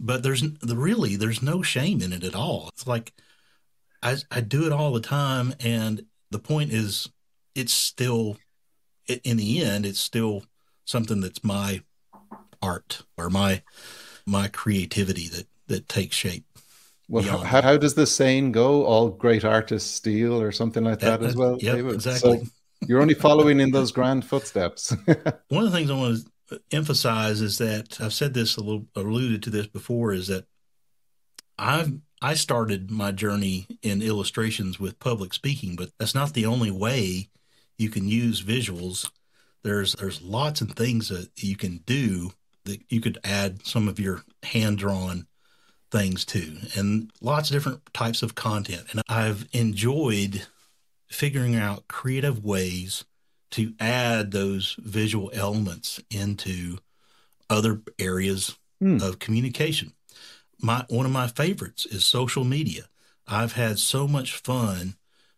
[0.00, 2.68] but there's the really there's no shame in it at all.
[2.72, 3.12] It's like
[4.02, 7.10] I I do it all the time, and the point is,
[7.54, 8.38] it's still
[9.24, 10.44] in the end, it's still
[10.84, 11.82] something that's my
[12.60, 13.62] art or my
[14.26, 16.44] my creativity that that takes shape.
[17.10, 18.84] Well, how, how does the saying go?
[18.84, 21.56] All great artists steal, or something like that, as well.
[21.58, 22.38] Yeah, exactly.
[22.38, 22.50] So
[22.86, 24.94] you're only following in those grand footsteps.
[25.48, 26.30] one of the things I want to
[26.70, 30.46] emphasize is that I've said this a little, alluded to this before, is that
[31.58, 36.70] I've I started my journey in illustrations with public speaking, but that's not the only
[36.70, 37.28] way
[37.76, 39.08] you can use visuals.
[39.62, 42.32] There's there's lots of things that you can do
[42.64, 45.26] that you could add some of your hand drawn
[45.90, 48.86] things to, and lots of different types of content.
[48.90, 50.46] And I've enjoyed
[51.08, 53.04] figuring out creative ways
[53.52, 56.78] to add those visual elements into
[57.50, 58.98] other areas Hmm.
[59.02, 59.92] of communication.
[60.60, 62.84] My one of my favorites is social media.
[63.26, 64.94] I've had so much fun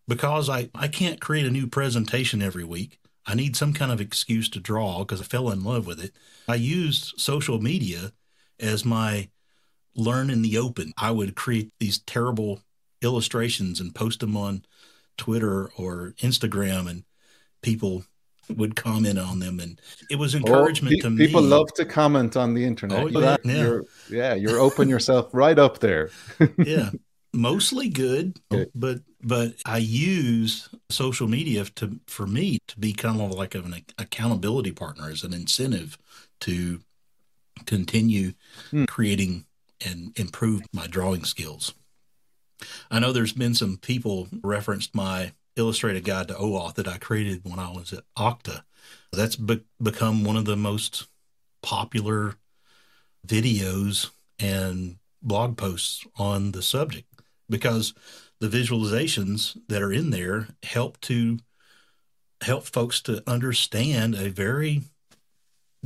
[0.06, 2.98] because I, I can't create a new presentation every week.
[3.26, 6.12] I need some kind of excuse to draw because I fell in love with it.
[6.48, 8.12] I used social media
[8.58, 9.30] as my
[9.94, 10.92] learn in the open.
[10.98, 12.60] I would create these terrible
[13.00, 14.64] illustrations and post them on
[15.16, 17.04] Twitter or Instagram, and
[17.62, 18.04] people
[18.48, 19.60] would comment on them.
[19.60, 21.26] And it was encouragement Oh, pe- to me.
[21.26, 22.98] people love to comment on the internet.
[22.98, 23.44] Oh, yeah, that?
[23.44, 23.62] yeah.
[23.62, 26.10] You're, yeah, you're open yourself right up there.
[26.58, 26.90] yeah
[27.32, 28.66] mostly good Okay.
[28.74, 33.72] but but i use social media to for me to be kind of like an
[33.98, 35.96] accountability partner as an incentive
[36.40, 36.80] to
[37.66, 38.32] continue
[38.72, 38.84] Hmm.
[38.86, 39.44] creating
[39.86, 41.72] and improve my drawing skills
[42.90, 47.42] i know there's been some people referenced my illustrated guide to OAuth that i created
[47.44, 48.62] when i was at okta
[49.12, 51.08] that's be- become one of the most
[51.62, 52.36] popular
[53.26, 57.06] videos and blog posts on the subject
[57.48, 57.92] because
[58.40, 61.38] the visualizations that are in there help to
[62.40, 64.82] help folks to understand a very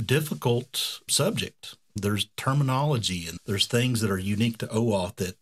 [0.03, 1.75] difficult subject.
[1.95, 5.35] There's terminology and there's things that are unique to OAuth that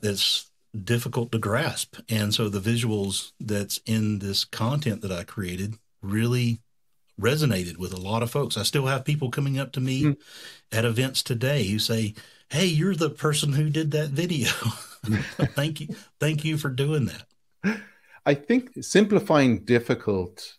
[0.00, 1.96] that's difficult to grasp.
[2.08, 6.60] And so the visuals that's in this content that I created really
[7.20, 8.56] resonated with a lot of folks.
[8.56, 10.16] I still have people coming up to me Mm.
[10.72, 12.14] at events today who say,
[12.48, 14.48] "Hey, you're the person who did that video.
[15.54, 17.80] thank you, thank you for doing that."
[18.24, 20.56] I think simplifying difficult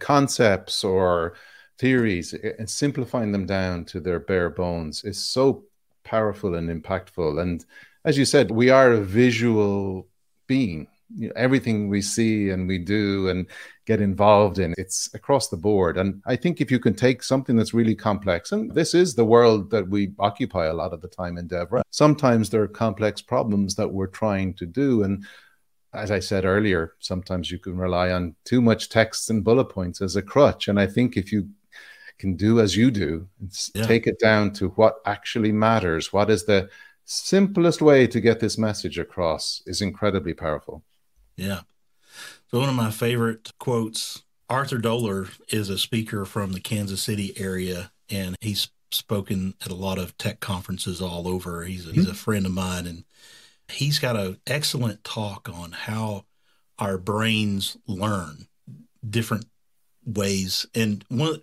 [0.00, 1.34] concepts or
[1.78, 5.64] theories and simplifying them down to their bare bones is so
[6.04, 7.40] powerful and impactful.
[7.40, 7.64] And
[8.04, 10.08] as you said, we are a visual
[10.46, 10.86] being.
[11.16, 13.46] You know, everything we see and we do and
[13.84, 15.98] get involved in, it's across the board.
[15.98, 19.24] And I think if you can take something that's really complex, and this is the
[19.24, 23.20] world that we occupy a lot of the time in Dev, sometimes there are complex
[23.20, 25.02] problems that we're trying to do.
[25.02, 25.24] And
[25.92, 30.00] as I said earlier, sometimes you can rely on too much text and bullet points
[30.00, 30.68] as a crutch.
[30.68, 31.48] And I think if you
[32.18, 33.26] can do as you do,
[33.74, 33.86] Yeah.
[33.86, 36.68] take it down to what actually matters, what is the
[37.10, 40.84] simplest way to get this message across, is incredibly powerful.
[41.36, 41.62] Yeah.
[42.50, 47.32] So one of my favorite quotes, Arthur Doler is a speaker from the Kansas City
[47.36, 51.64] area, and he's spoken at a lot of tech conferences all over.
[51.64, 52.12] He's a, he's mm-hmm.
[52.12, 53.04] a friend of mine, and
[53.68, 56.26] he's got an excellent talk on how
[56.78, 58.46] our brains learn
[59.08, 59.46] different
[60.04, 60.64] ways.
[60.74, 61.42] And one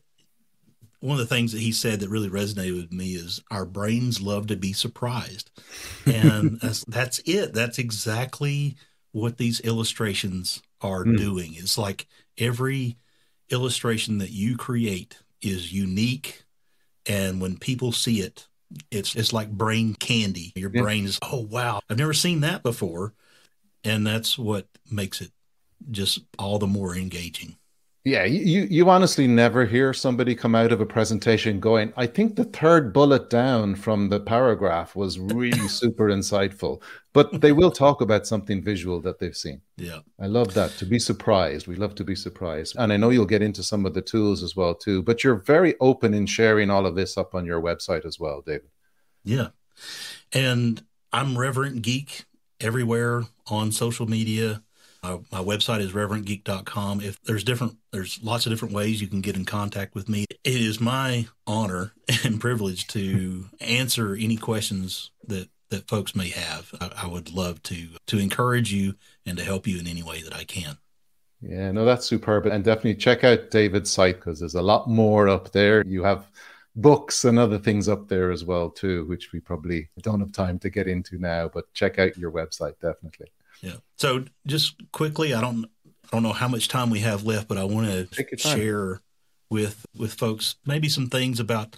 [0.99, 4.21] one of the things that he said that really resonated with me is our brains
[4.21, 5.51] love to be surprised,
[6.05, 7.53] and that's, that's it.
[7.53, 8.75] That's exactly
[9.11, 11.15] what these illustrations are Hmm.
[11.15, 11.53] doing.
[11.55, 12.07] It's like
[12.37, 12.97] every
[13.49, 16.43] illustration that you create is unique,
[17.05, 18.47] and when people see it,
[18.91, 20.51] it's it's like brain candy.
[20.55, 20.81] Your Yeah.
[20.83, 23.13] brain is, oh wow, I've never seen that before,
[23.83, 25.31] and that's what makes it
[25.91, 27.57] just all the more engaging.
[28.07, 32.37] Yeah, you, you honestly never hear somebody come out of a presentation going, I think
[32.37, 36.81] the third bullet down from the paragraph was really super insightful.
[37.11, 39.59] But they will talk about something visual that they've seen.
[39.75, 39.99] Yeah.
[40.21, 40.71] I love that.
[40.77, 41.67] To be surprised.
[41.67, 42.77] We love to be surprised.
[42.79, 45.03] And I know you'll get into some of the tools as well, too.
[45.03, 48.41] But you're very open in sharing all of this up on your website as well,
[48.41, 48.69] David.
[49.25, 49.49] Yeah.
[50.31, 52.23] And I'm Reverent Geek
[52.61, 54.63] everywhere on social media
[55.07, 57.01] my, my website is reverentgeek.com.
[57.01, 60.25] If there's different, there's lots of different ways you can get in contact with me.
[60.43, 61.93] It is my honor
[62.23, 66.71] and privilege to answer any questions that that folks may have.
[66.79, 70.21] I, I would love to to encourage you and to help you in any way
[70.21, 70.77] that I can.
[71.41, 72.47] Yeah, no, that's superb.
[72.47, 75.83] And definitely check out David's site because there's a lot more up there.
[75.85, 76.31] You have
[76.75, 80.57] books and other things up there as well too, which we probably don't have time
[80.59, 81.47] to get into now.
[81.47, 83.27] But check out your website definitely.
[83.61, 83.77] Yeah.
[83.97, 85.65] So just quickly, I don't
[86.05, 89.01] I don't know how much time we have left, but I want to share
[89.49, 91.75] with with folks maybe some things about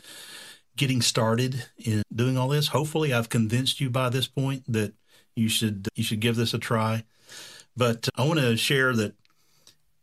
[0.76, 2.68] getting started in doing all this.
[2.70, 4.94] Hopefully, I've convinced you by this point that
[5.36, 7.04] you should you should give this a try.
[7.76, 9.16] But I want to share that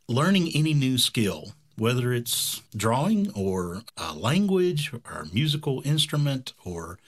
[0.09, 6.99] learning any new skill, whether it's drawing or a language or a musical instrument or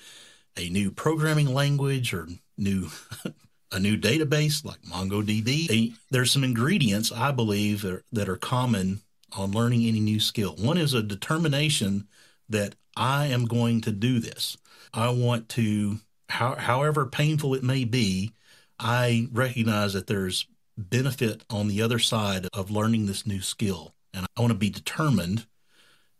[0.57, 2.91] a new programming language or new
[3.71, 5.95] a new database like MongoDB.
[6.11, 9.01] There's some ingredients I believe that are common
[9.37, 10.55] on learning any new skill.
[10.59, 12.09] One is a determination
[12.49, 14.57] that I am going to do this.
[14.95, 15.99] I want to,
[16.31, 18.33] how, however painful it may be,
[18.79, 23.95] I recognize that there's benefit on the other side of learning this new skill.
[24.15, 25.47] And I want to be determined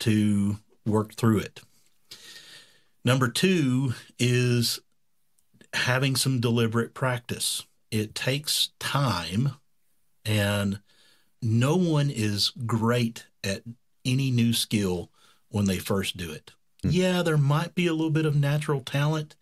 [0.01, 1.61] to work through it.
[3.05, 4.81] Number two is
[5.79, 7.65] having some deliberate practice.
[7.91, 9.53] It takes time,
[10.25, 10.81] and
[11.41, 13.63] no one is great at
[14.05, 15.11] any new skill
[15.51, 16.53] when they first do it.
[16.85, 16.91] Mm.
[16.93, 19.37] Yeah, there might be a little bit of natural talent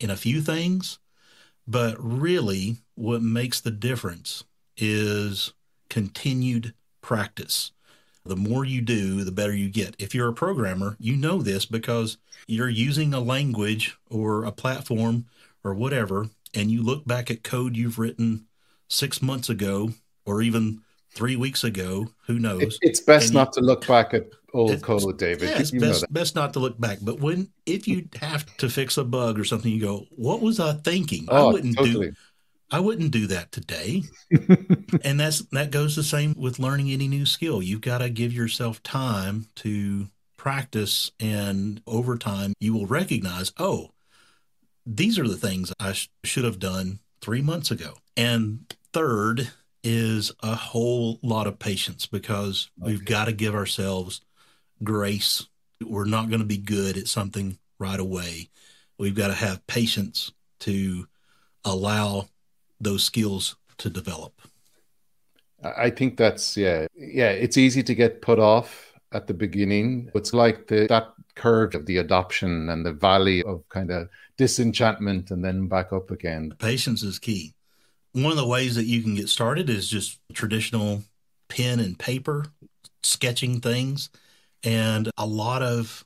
[0.00, 0.98] in a few things,
[1.66, 4.44] but really what makes the difference
[4.76, 5.52] is
[5.88, 7.72] continued practice.
[8.24, 9.94] The more you do, the better you get.
[9.98, 12.16] If you're a programmer, you know this because
[12.46, 15.26] you're using a language or a platform
[15.64, 18.46] or whatever, and you look back at code you've written
[18.88, 19.90] six months ago
[20.26, 20.80] or even
[21.14, 22.78] three weeks ago, who knows?
[22.82, 25.48] It's best not to look back at old code, David.
[25.48, 26.98] Yeah, it's best, best not to look back.
[27.02, 30.60] But when if you have to fix a bug or something, you go, "What was
[30.60, 31.26] I thinking?
[31.28, 32.10] Oh, I wouldn't totally.
[32.10, 32.16] do."
[32.70, 34.02] I wouldn't do that today.
[35.04, 37.62] and that's that goes the same with learning any new skill.
[37.62, 43.90] You've got to give yourself time to practice and over time you will recognize, "Oh,
[44.86, 47.94] these are the things I sh- should have done three months ago.
[48.16, 49.50] And third
[49.82, 52.90] is a whole lot of patience because okay.
[52.90, 54.22] we've got to give ourselves
[54.82, 55.46] grace.
[55.82, 58.50] We're not going to be good at something right away.
[58.98, 61.06] We've got to have patience to
[61.64, 62.28] allow
[62.80, 64.40] those skills to develop.
[65.64, 67.30] I think that's yeah, yeah.
[67.30, 70.10] It's easy to get put off at the beginning.
[70.14, 75.30] It's like the that curve of the adoption and the valley of kind of disenchantment
[75.30, 76.52] and then back up again.
[76.58, 77.54] Patience is key.
[78.12, 81.02] One of the ways that you can get started is just traditional
[81.48, 82.46] pen and paper
[83.02, 84.10] sketching things.
[84.62, 86.04] And a lot of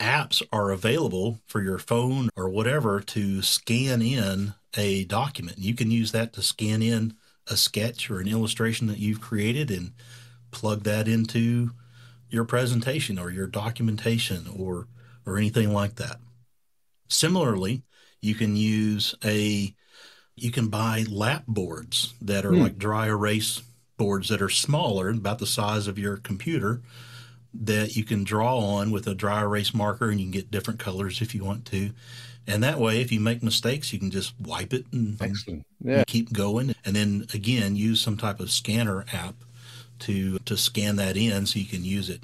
[0.00, 5.58] apps are available for your phone or whatever to scan in a document.
[5.58, 7.14] You can use that to scan in
[7.46, 9.92] a sketch or an illustration that you've created and
[10.50, 11.70] plug that into
[12.30, 14.88] your presentation or your documentation or
[15.26, 16.16] or anything like that.
[17.08, 17.82] Similarly,
[18.20, 19.74] you can use a
[20.36, 22.62] you can buy lap boards that are hmm.
[22.62, 23.62] like dry erase
[23.96, 26.80] boards that are smaller, about the size of your computer,
[27.52, 30.80] that you can draw on with a dry erase marker and you can get different
[30.80, 31.90] colors if you want to.
[32.46, 35.20] And that way, if you make mistakes, you can just wipe it and,
[35.84, 35.98] yeah.
[35.98, 36.74] and keep going.
[36.84, 39.34] And then again, use some type of scanner app
[40.00, 42.22] to to scan that in so you can use it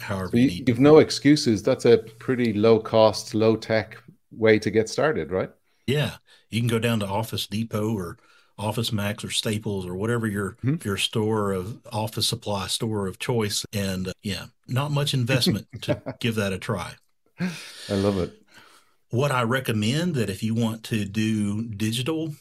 [0.00, 1.62] however so you, you have no excuses.
[1.62, 3.96] That's a pretty low cost, low tech
[4.30, 5.50] way to get started, right?
[5.86, 6.16] Yeah,
[6.50, 8.18] you can go down to Office Depot or
[8.58, 10.76] Office Max or Staples or whatever your mm-hmm.
[10.86, 16.02] your store of office supply store of choice, and uh, yeah, not much investment to
[16.20, 16.94] give that a try.
[17.40, 18.34] I love it.
[19.10, 22.34] What I recommend that if you want to do digital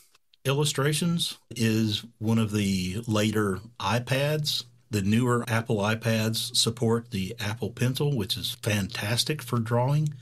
[0.48, 8.16] illustrations is one of the later iPads the newer Apple iPads support the Apple Pencil,
[8.16, 10.14] which is fantastic for drawing.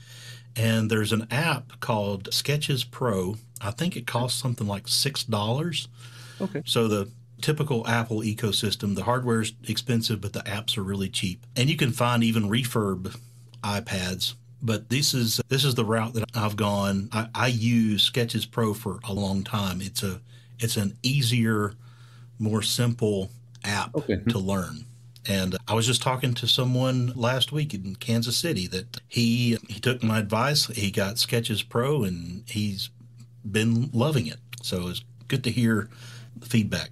[0.56, 3.36] And there's an app called Sketches Pro.
[3.60, 5.88] I think it costs something like $6.
[6.40, 6.62] Okay.
[6.64, 7.10] So the
[7.40, 8.94] typical Apple ecosystem.
[8.94, 11.46] The hardware is expensive, but the apps are really cheap.
[11.54, 13.16] And you can find even refurb
[13.62, 14.34] iPads.
[14.62, 17.08] But this is this is the route that I've gone.
[17.12, 19.80] I, I use Sketches Pro for a long time.
[19.80, 20.20] It's a
[20.58, 21.74] it's an easier,
[22.38, 23.30] more simple
[23.64, 24.14] app okay.
[24.14, 24.30] Mm-hmm.
[24.30, 24.86] to learn.
[25.28, 29.80] And I was just talking to someone last week in Kansas City that he he
[29.80, 30.66] took my advice.
[30.68, 32.90] He got Sketches Pro and he's
[33.50, 34.38] been loving it.
[34.62, 35.88] So it's good to hear
[36.36, 36.90] the feedback.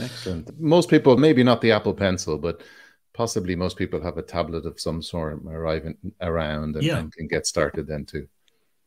[0.00, 0.58] Excellent.
[0.60, 2.62] Most people, maybe not the Apple Pencil, but
[3.14, 6.98] possibly most people have a tablet of some sort arriving around and, yeah.
[6.98, 8.26] and can get started then too.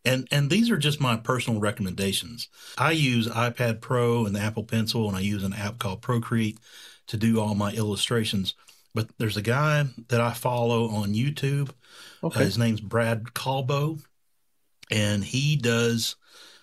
[0.03, 2.47] And and these are just my personal recommendations.
[2.78, 6.59] I use iPad Pro and the Apple Pencil, and I use an app called Procreate
[7.07, 8.53] to do all my illustrations.
[8.93, 11.71] But there's a guy that I follow on YouTube.
[12.23, 12.39] Okay.
[12.39, 13.97] Uh, his name's Brad Colbow,
[14.91, 16.15] and he does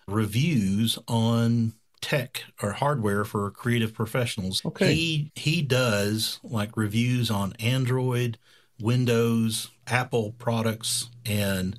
[0.07, 4.61] reviews on tech or hardware for creative professionals.
[4.67, 4.95] Okay.
[4.95, 8.37] He he does like reviews on Android,
[8.79, 11.79] Windows, Apple products, and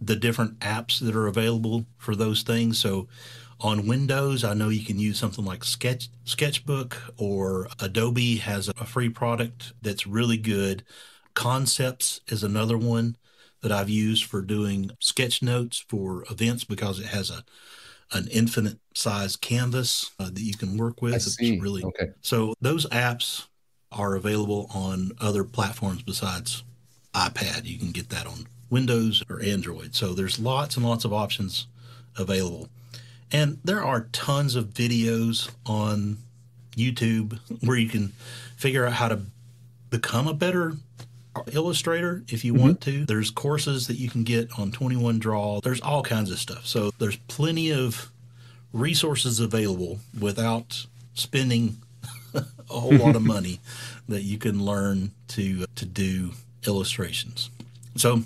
[0.00, 2.78] the different apps that are available for those things.
[2.78, 3.08] So
[3.60, 8.84] on Windows, I know you can use something like Sketch Sketchbook or Adobe has a
[8.84, 10.84] free product that's really good.
[11.34, 13.16] Concepts is another one
[13.62, 17.44] that I've used for doing sketch notes for events because it has a
[18.12, 21.14] an infinite size canvas uh, that you can work with.
[21.14, 21.54] I see.
[21.54, 22.10] It's really okay.
[22.20, 23.46] So those apps
[23.92, 26.62] are available on other platforms besides
[27.14, 27.64] iPad.
[27.64, 29.94] You can get that on Windows or Android.
[29.94, 31.66] So there's lots and lots of options
[32.16, 32.68] available.
[33.32, 36.18] And there are tons of videos on
[36.76, 38.12] YouTube where you can
[38.56, 39.20] figure out how to
[39.90, 40.76] become a better
[41.52, 42.62] illustrator if you mm-hmm.
[42.62, 43.04] want to.
[43.04, 45.60] There's courses that you can get on 21 Draw.
[45.60, 46.66] There's all kinds of stuff.
[46.66, 48.10] So there's plenty of
[48.72, 51.78] resources available without spending
[52.34, 53.60] a whole lot of money
[54.08, 56.32] that you can learn to to do
[56.66, 57.50] illustrations.
[57.96, 58.22] So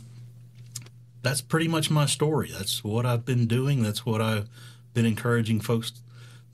[1.22, 2.50] that's pretty much my story.
[2.52, 3.82] That's what I've been doing.
[3.82, 4.48] That's what I've
[4.94, 5.92] been encouraging folks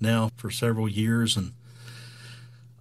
[0.01, 1.53] now for several years and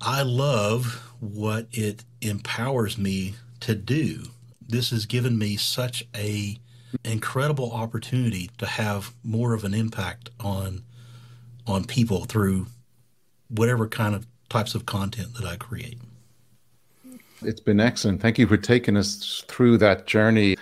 [0.02, 3.36] I love what it empowers me
[3.66, 4.22] to do.
[4.62, 6.58] This has given me such a
[7.04, 10.84] incredible opportunity to have more of an impact on
[11.68, 12.68] on people through
[13.50, 15.98] whatever kind of types of content that I create.
[17.42, 18.22] It's been excellent.
[18.22, 20.58] Thank you for taking us through that journey.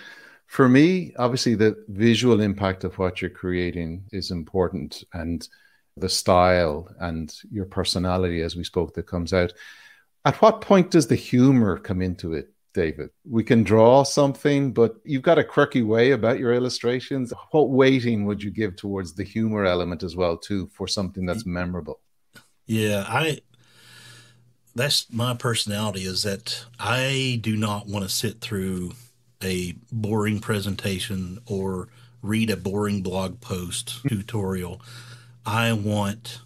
[0.47, 5.45] For me, obviously, the visual impact of what you're creating is important, and
[5.97, 9.51] the style and your personality, as we spoke, that comes out.
[10.23, 12.52] At what point does the humor come into it?
[12.73, 13.09] David.
[13.29, 17.31] We can draw something, but you've got a quirky way about your illustrations.
[17.51, 21.45] What weighting would you give towards the humor element as well, too, for something that's
[21.45, 21.99] memorable?
[22.65, 23.39] Yeah, I
[24.75, 28.93] that's my personality is that I do not want to sit through
[29.43, 31.89] a boring presentation or
[32.21, 34.81] read a boring blog post tutorial.
[35.45, 36.41] I want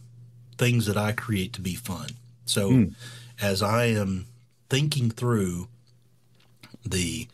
[0.57, 2.09] things that I create to be fun.
[2.45, 2.95] So mm.
[3.39, 4.25] as I am
[4.69, 5.67] thinking through
[6.89, 7.27] the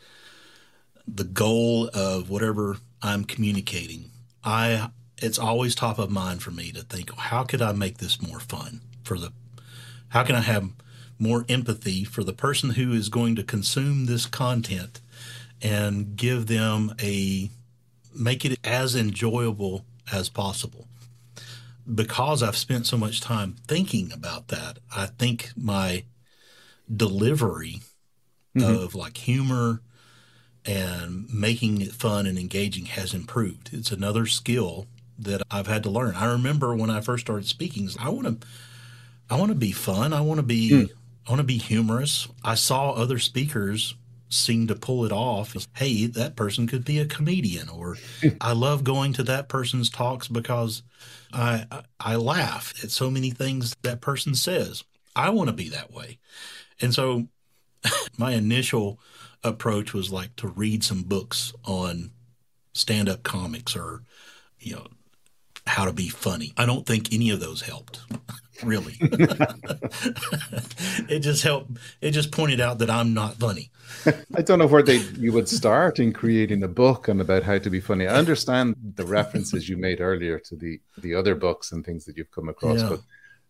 [1.07, 4.11] the goal of whatever I'm communicating,
[4.43, 8.21] I it's always top of mind for me to think how could I make this
[8.21, 9.31] more fun for the
[10.09, 10.69] how can I have
[11.19, 14.99] more empathy for the person who is going to consume this content
[15.61, 17.49] and give them a
[18.13, 20.87] make it as enjoyable as possible.
[21.93, 26.03] Because I've spent so much time thinking about that, I think my
[26.93, 27.81] delivery
[28.55, 28.83] mm-hmm.
[28.83, 29.81] of like humor
[30.65, 33.69] and making it fun and engaging has improved.
[33.73, 34.87] It's another skill
[35.19, 36.15] that I've had to learn.
[36.15, 38.47] I remember when I first started speaking, I want to
[39.29, 40.13] I want to be fun.
[40.13, 40.89] I want to be mm.
[41.27, 42.27] I want to be humorous.
[42.43, 43.95] I saw other speakers
[44.29, 45.55] seem to pull it off.
[45.75, 47.97] Hey, that person could be a comedian or
[48.41, 50.83] I love going to that person's talks because
[51.31, 51.65] I
[51.99, 54.83] I laugh at so many things that person says.
[55.15, 56.17] I want to be that way.
[56.81, 57.27] And so
[58.17, 58.99] my initial
[59.43, 62.11] approach was like to read some books on
[62.73, 64.03] stand up comics or,
[64.59, 64.87] you know,
[65.65, 66.53] how to be funny.
[66.57, 68.01] I don't think any of those helped,
[68.63, 68.95] really.
[71.09, 73.69] it just helped, it just pointed out that I'm not funny.
[74.35, 77.57] I don't know where they you would start in creating a book and about how
[77.57, 78.07] to be funny.
[78.07, 82.17] I understand the references you made earlier to the the other books and things that
[82.17, 82.89] you've come across, yeah.
[82.89, 83.01] but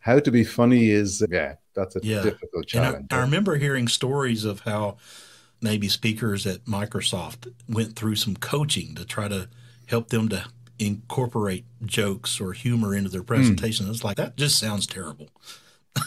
[0.03, 2.21] how to be funny is yeah that's a yeah.
[2.21, 4.97] difficult challenge I, I, remember hearing stories of how
[5.61, 9.49] maybe speakers at microsoft went through some coaching to try to
[9.87, 10.45] help them to
[10.79, 13.89] incorporate jokes or humor into their presentation mm.
[13.89, 15.29] it's like that just sounds terrible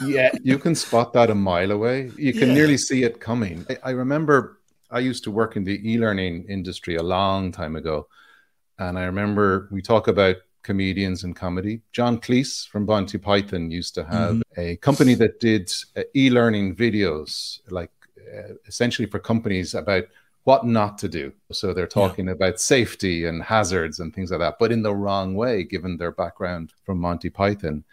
[0.04, 2.10] yeah, you can spot that a mile away.
[2.16, 2.54] You can yeah.
[2.54, 3.64] nearly see it coming.
[3.70, 4.58] I, I remember
[4.90, 8.08] I used to work in the e-learning industry a long time ago,
[8.78, 10.36] and I remember we talk about
[10.66, 11.80] comedians and comedy.
[11.92, 14.60] John Cleese from Monty Python used to have mm-hmm.
[14.60, 20.04] a company that did uh, e-learning videos, like uh, essentially for companies about
[20.42, 21.32] what not to do.
[21.52, 22.32] So they're talking yeah.
[22.32, 26.12] about safety and hazards and things like that, but in the wrong way, given their
[26.12, 27.84] background from Monty Python.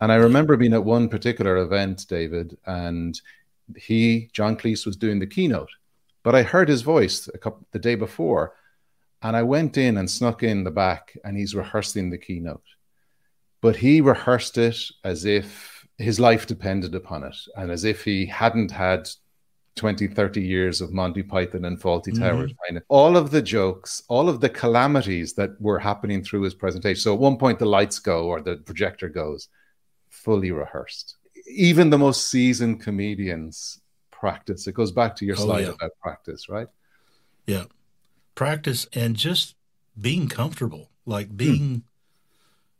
[0.00, 3.20] And I remember being at one particular event, David, and
[3.76, 5.70] he, John Cleese, was doing the keynote,
[6.22, 8.54] but I heard his voice a couple, the day before,
[9.22, 12.62] and I went in and snuck in the back, and he's rehearsing the keynote.
[13.60, 18.26] But he rehearsed it as if his life depended upon it, and as if he
[18.26, 19.08] hadn't had
[19.78, 22.22] 20, 30 years of Monty Python and Fawlty mm-hmm.
[22.22, 22.52] Towers.
[22.88, 27.00] All of the jokes, all of the calamities that were happening through his presentation.
[27.00, 29.48] So at one point, the lights go or the projector goes,
[30.10, 31.16] fully rehearsed.
[31.46, 34.66] Even the most seasoned comedians practice.
[34.66, 35.70] It goes back to your oh, slide yeah.
[35.70, 36.68] about practice, right?
[37.46, 37.64] Yeah.
[38.38, 39.56] Practice and just
[40.00, 41.78] being comfortable, like being hmm.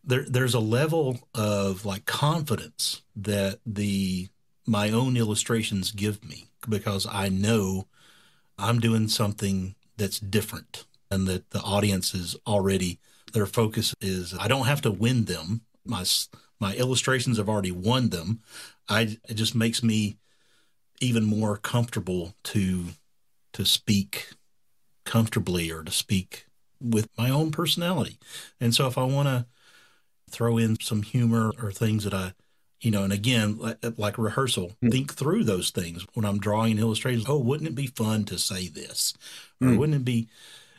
[0.04, 4.28] there there's a level of like confidence that the
[4.66, 7.88] my own illustrations give me because I know
[8.56, 13.00] I'm doing something that's different and that the audience is already
[13.32, 15.62] their focus is I don't have to win them.
[15.84, 16.04] My
[16.60, 18.42] my illustrations have already won them.
[18.88, 20.18] I it just makes me
[21.00, 22.90] even more comfortable to
[23.54, 24.34] to speak
[25.08, 26.46] comfortably or to speak
[26.80, 28.18] with my own personality.
[28.60, 29.46] And so if I want to
[30.30, 32.34] throw in some humor or things that I
[32.80, 34.92] you know, and again, like, like rehearsal, mm.
[34.92, 37.24] think through those things when I'm drawing illustrations.
[37.28, 39.14] Oh, wouldn't it be fun to say this?
[39.60, 39.78] Or mm.
[39.78, 40.28] wouldn't it be,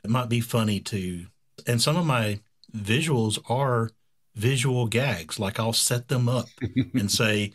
[0.03, 1.25] it might be funny to,
[1.67, 2.39] and some of my
[2.75, 3.89] visuals are
[4.35, 5.39] visual gags.
[5.39, 6.47] Like I'll set them up
[6.93, 7.53] and say,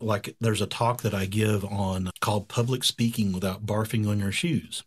[0.00, 4.32] like there's a talk that I give on called public speaking without barfing on your
[4.32, 4.82] shoes.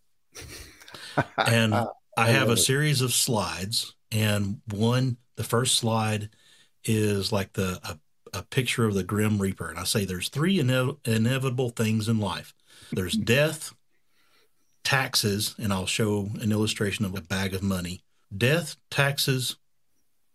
[1.37, 1.87] and uh,
[2.17, 6.29] I have a uh, series of slides and one the first slide
[6.83, 10.59] is like the a, a picture of the grim reaper and I say there's three
[10.59, 12.53] ine- inevitable things in life.
[12.91, 13.23] There's mm-hmm.
[13.23, 13.73] death,
[14.83, 18.03] taxes, and I'll show an illustration of a bag of money.
[18.35, 19.57] Death, taxes,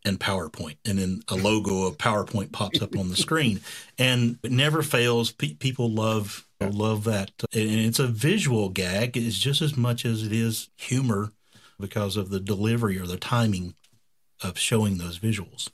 [0.06, 3.60] and PowerPoint, and then a logo of PowerPoint pops up on the screen,
[3.98, 5.32] and it never fails.
[5.32, 9.16] Pe- people love love that, and it's a visual gag.
[9.16, 11.32] It's just as much as it is humor
[11.78, 13.74] because of the delivery or the timing
[14.42, 15.68] of showing those visuals.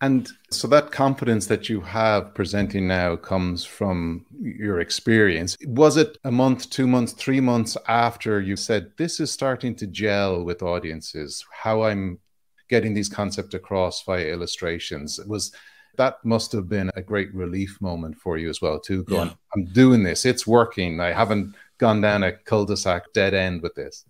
[0.00, 5.56] And so that confidence that you have presenting now comes from your experience.
[5.66, 9.88] Was it a month, two months, three months after you said, This is starting to
[9.88, 12.20] gel with audiences, how I'm
[12.68, 15.18] getting these concepts across via illustrations.
[15.18, 15.52] It was
[15.96, 19.02] that must have been a great relief moment for you as well, too.
[19.04, 19.34] Going, yeah.
[19.54, 21.00] I'm doing this, it's working.
[21.00, 24.04] I haven't gone down a cul-de-sac dead end with this.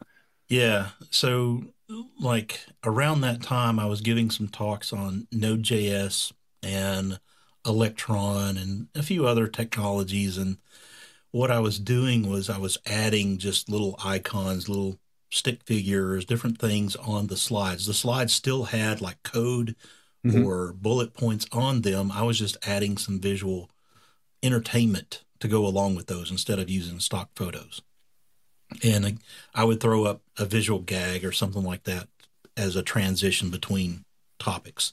[0.48, 0.88] Yeah.
[1.10, 1.64] So
[2.18, 6.32] like around that time I was giving some talks on Node.js
[6.62, 7.18] and
[7.66, 10.58] Electron and a few other technologies and
[11.30, 14.98] what I was doing was I was adding just little icons, little
[15.30, 17.86] stick figures, different things on the slides.
[17.86, 19.76] The slides still had like code
[20.24, 20.44] mm-hmm.
[20.44, 22.10] or bullet points on them.
[22.10, 23.70] I was just adding some visual
[24.42, 27.82] entertainment to go along with those instead of using stock photos.
[28.82, 29.20] And
[29.54, 32.08] I would throw up a visual gag or something like that
[32.56, 34.04] as a transition between
[34.38, 34.92] topics.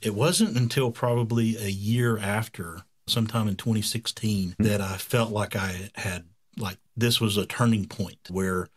[0.00, 4.62] It wasn't until probably a year after, sometime in 2016, mm-hmm.
[4.62, 6.26] that I felt like I had
[6.56, 8.68] like this was a turning point where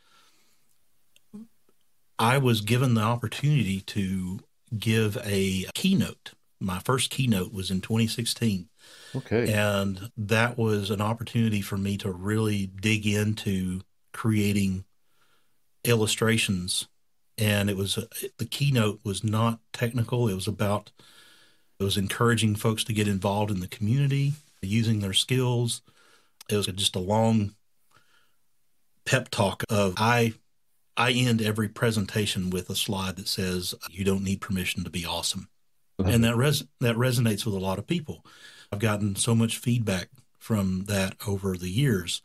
[2.22, 4.39] I was given the opportunity to
[4.78, 6.34] give a keynote.
[6.59, 8.69] My first keynote was in 2016.
[9.15, 9.51] Okay.
[9.51, 13.82] And that was an opportunity for me to really dig into
[14.13, 14.86] creating
[15.84, 16.88] illustrations.
[17.38, 17.97] And it was
[18.38, 20.28] the keynote was not technical.
[20.28, 20.91] It was about
[21.80, 25.82] it was encouraging folks to get involved in the community, using their skills.
[26.47, 27.55] It was just a long
[29.05, 30.34] pep talk of I
[31.01, 35.05] I end every presentation with a slide that says, "You don't need permission to be
[35.05, 35.49] awesome,"
[35.97, 38.23] and that res- that resonates with a lot of people.
[38.71, 42.21] I've gotten so much feedback from that over the years,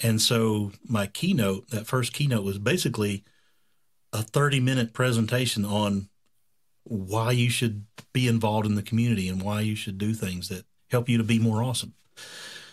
[0.00, 3.24] and so my keynote, that first keynote, was basically
[4.12, 6.08] a thirty-minute presentation on
[6.84, 10.64] why you should be involved in the community and why you should do things that
[10.90, 11.94] help you to be more awesome.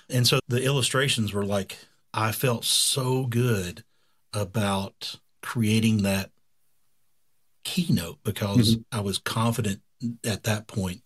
[0.10, 1.78] And so the illustrations were like,
[2.14, 3.84] I felt so good
[4.34, 6.32] about creating that
[7.64, 8.98] keynote because mm-hmm.
[8.98, 9.82] I was confident
[10.26, 11.02] at that point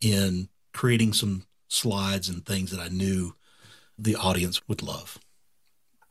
[0.00, 3.34] in creating some slides and things that I knew
[3.98, 5.18] the audience would love.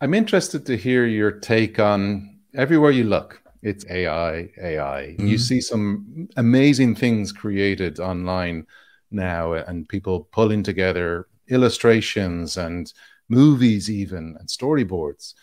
[0.02, 3.42] I'm interested to hear your take on everywhere you look.
[3.62, 5.16] It's AI, AI.
[5.18, 5.28] Mm-hmm.
[5.28, 8.68] You see some amazing things created online
[9.12, 12.92] now, and people pulling together illustrations and
[13.30, 15.34] movies, even and storyboards.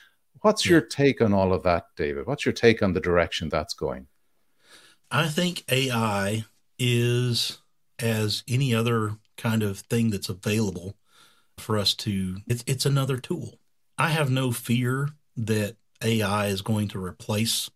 [0.43, 2.27] What's your take on all of that, David?
[2.27, 4.07] What's your take on the direction that's going?
[5.11, 6.45] I think AI
[6.79, 7.59] is
[7.99, 10.97] as any other kind of thing that's available
[11.59, 13.59] for us to it's, it's another tool.
[13.99, 17.71] I have no fear that ai is going to replace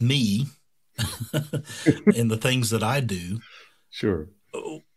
[0.00, 0.46] me
[2.14, 3.38] in the things that i do.
[3.90, 4.28] Sure.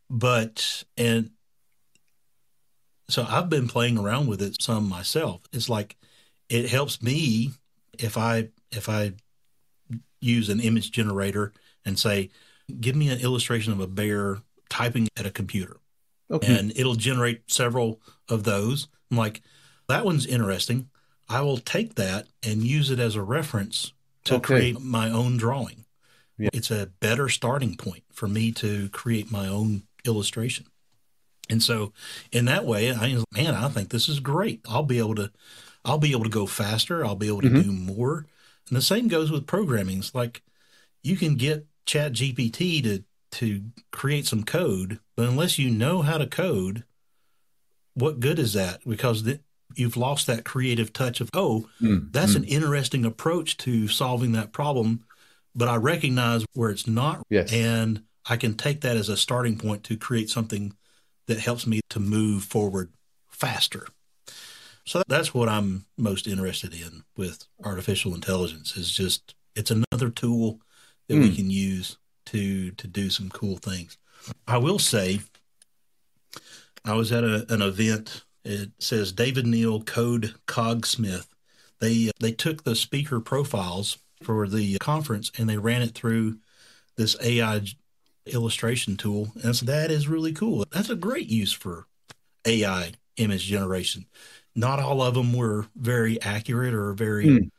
[0.09, 1.32] But and
[3.09, 5.41] so i've been playing around with it some myself.
[5.53, 5.97] It's like
[6.52, 7.52] it helps me
[7.97, 9.12] if i if i
[10.20, 11.52] use an image generator
[11.86, 12.30] and say
[12.80, 14.38] give me an illustration of a bear
[14.70, 15.78] typing at a computer
[16.32, 16.58] Okay.
[16.58, 17.99] And it'll generate several
[18.30, 18.88] of those.
[19.12, 19.41] I'm like,
[19.88, 20.89] that one's interesting.
[21.28, 23.93] I will take that and use it as a reference
[24.26, 24.45] to okay.
[24.45, 25.86] create my own drawing.
[26.38, 26.49] Yeah.
[26.54, 30.66] It's a better starting point for me to create my own illustration.
[31.49, 31.91] And so
[32.32, 34.62] in that way, I man, I think this is great.
[34.68, 35.32] I'll be able to
[35.84, 37.61] I'll be able to go faster, I'll be able to mm-hmm.
[37.61, 38.25] do more.
[38.67, 39.99] And the same goes with programming.
[39.99, 40.41] It's like
[41.03, 46.17] you can get Chat GPT to to create some code, but unless you know how
[46.17, 46.84] to code,
[47.93, 48.82] what good is that?
[48.88, 49.39] Because the,
[49.75, 52.38] you've lost that creative touch of, oh, mm, that's mm.
[52.38, 55.05] an interesting approach to solving that problem,
[55.55, 57.25] but I recognize where it's not.
[57.29, 57.51] Yes.
[57.53, 60.73] And I can take that as a starting point to create something
[61.27, 62.91] that helps me to move forward
[63.29, 63.88] faster.
[64.86, 70.59] So that's what I'm most interested in with artificial intelligence is just it's another tool
[71.07, 71.21] that mm.
[71.21, 73.97] we can use to to do some cool things.
[74.47, 75.21] I will say,
[76.86, 78.23] I was at a, an event.
[78.43, 81.27] It says David Neal Code Cogsmith.
[81.79, 86.38] They they took the speaker profiles for the conference and they ran it through
[86.95, 87.61] this AI
[88.25, 89.32] illustration tool.
[89.43, 90.63] And so that is really cool.
[90.71, 91.88] That's a great use for
[92.45, 94.05] AI image generation.
[94.56, 97.52] Not all of them were very accurate or very mm.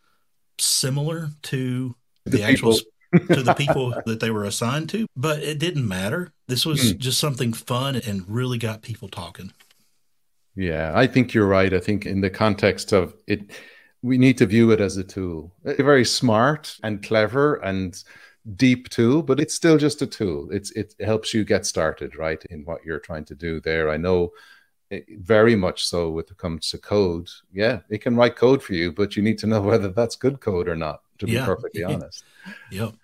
[0.58, 5.58] similar to the, the actual to the people that they were assigned to, but it
[5.58, 6.32] didn't matter.
[6.48, 6.98] This was mm.
[6.98, 9.52] just something fun and really got people talking.
[10.54, 11.72] Yeah, I think you're right.
[11.72, 13.50] I think in the context of it,
[14.02, 15.52] we need to view it as a tool.
[15.64, 18.02] A very smart and clever and
[18.56, 20.48] deep tool, but it's still just a tool.
[20.50, 23.88] It's it helps you get started, right, in what you're trying to do there.
[23.88, 24.32] I know
[25.18, 27.28] very much so with it comes to code.
[27.52, 30.40] Yeah, it can write code for you, but you need to know whether that's good
[30.40, 32.24] code or not, to be perfectly honest.
[32.70, 32.94] yep.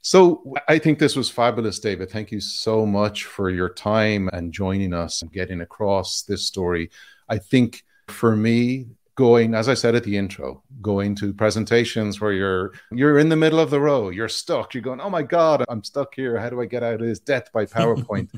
[0.00, 2.10] So I think this was fabulous, David.
[2.10, 6.90] Thank you so much for your time and joining us and getting across this story.
[7.28, 8.86] I think for me,
[9.18, 13.34] going as i said at the intro going to presentations where you're you're in the
[13.34, 16.48] middle of the row you're stuck you're going oh my god i'm stuck here how
[16.48, 18.30] do i get out of this death by powerpoint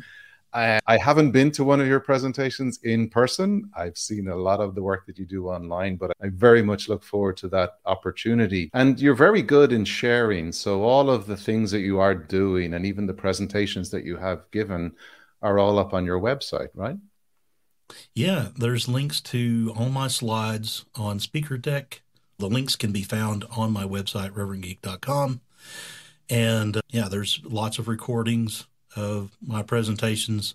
[0.52, 3.70] I, I haven't been to one of your presentations in person.
[3.76, 6.88] I've seen a lot of the work that you do online, but I very much
[6.88, 8.70] look forward to that opportunity.
[8.74, 10.52] And you're very good in sharing.
[10.52, 14.16] So, all of the things that you are doing and even the presentations that you
[14.16, 14.92] have given
[15.42, 16.96] are all up on your website, right?
[18.14, 22.02] Yeah, there's links to all my slides on Speaker Deck.
[22.38, 25.40] The links can be found on my website, reverentgeek.com.
[26.28, 28.66] And uh, yeah, there's lots of recordings
[28.96, 30.54] of my presentations.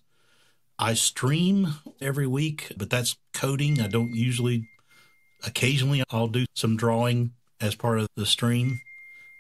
[0.78, 3.82] I stream every week, but that's coding.
[3.82, 4.68] I don't usually,
[5.46, 7.32] occasionally, I'll do some drawing
[7.62, 8.80] as part of the stream.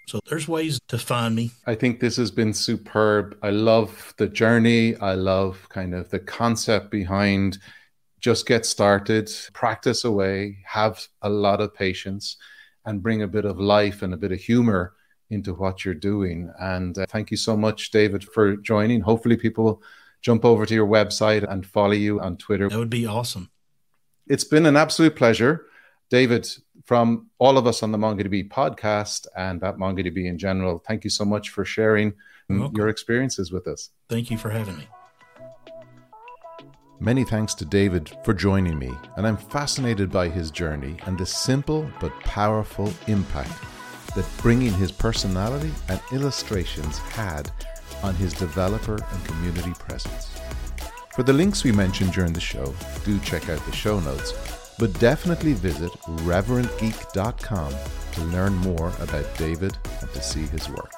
[0.07, 1.51] So there's ways to find me.
[1.65, 3.37] I think this has been superb.
[3.41, 4.95] I love the journey.
[4.97, 7.57] I love kind of the concept behind
[8.19, 12.37] just get started, practice away, have a lot of patience,
[12.85, 14.93] and bring a bit of life and a bit of humor
[15.29, 16.51] into what you're doing.
[16.59, 19.01] And uh, thank you so much, David, for joining.
[19.01, 19.81] Hopefully, people
[20.21, 22.69] jump over to your website and follow you on Twitter.
[22.69, 23.49] That would be awesome.
[24.27, 25.67] It's been an absolute pleasure.
[26.09, 26.47] David,
[26.85, 31.09] from all of us on the MongoDB podcast and at MongoDB in general, thank you
[31.09, 32.13] so much for sharing
[32.47, 33.89] your experiences with us.
[34.07, 34.87] Thank you for having me.
[36.99, 41.25] Many thanks to David for joining me, and I'm fascinated by his journey and the
[41.25, 43.51] simple but powerful impact
[44.15, 47.51] that bringing his personality and illustrations had
[48.03, 50.29] on his developer and community presence.
[51.13, 52.73] For the links we mentioned during the show,
[53.05, 54.33] do check out the show notes,
[54.77, 55.91] but definitely visit
[56.25, 57.73] reverentgeek.com
[58.13, 60.91] to learn more about David and to see his work.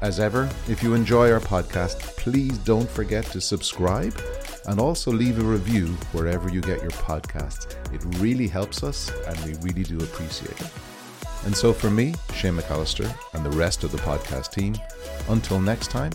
[0.00, 4.18] As ever, if you enjoy our podcast, please don't forget to subscribe
[4.66, 7.74] and also leave a review wherever you get your podcasts.
[7.94, 10.70] It really helps us and we really do appreciate it.
[11.44, 14.76] And so for me, Shane McAllister, and the rest of the podcast team,
[15.28, 16.12] until next time,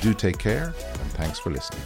[0.00, 1.82] do take care and thanks for listening.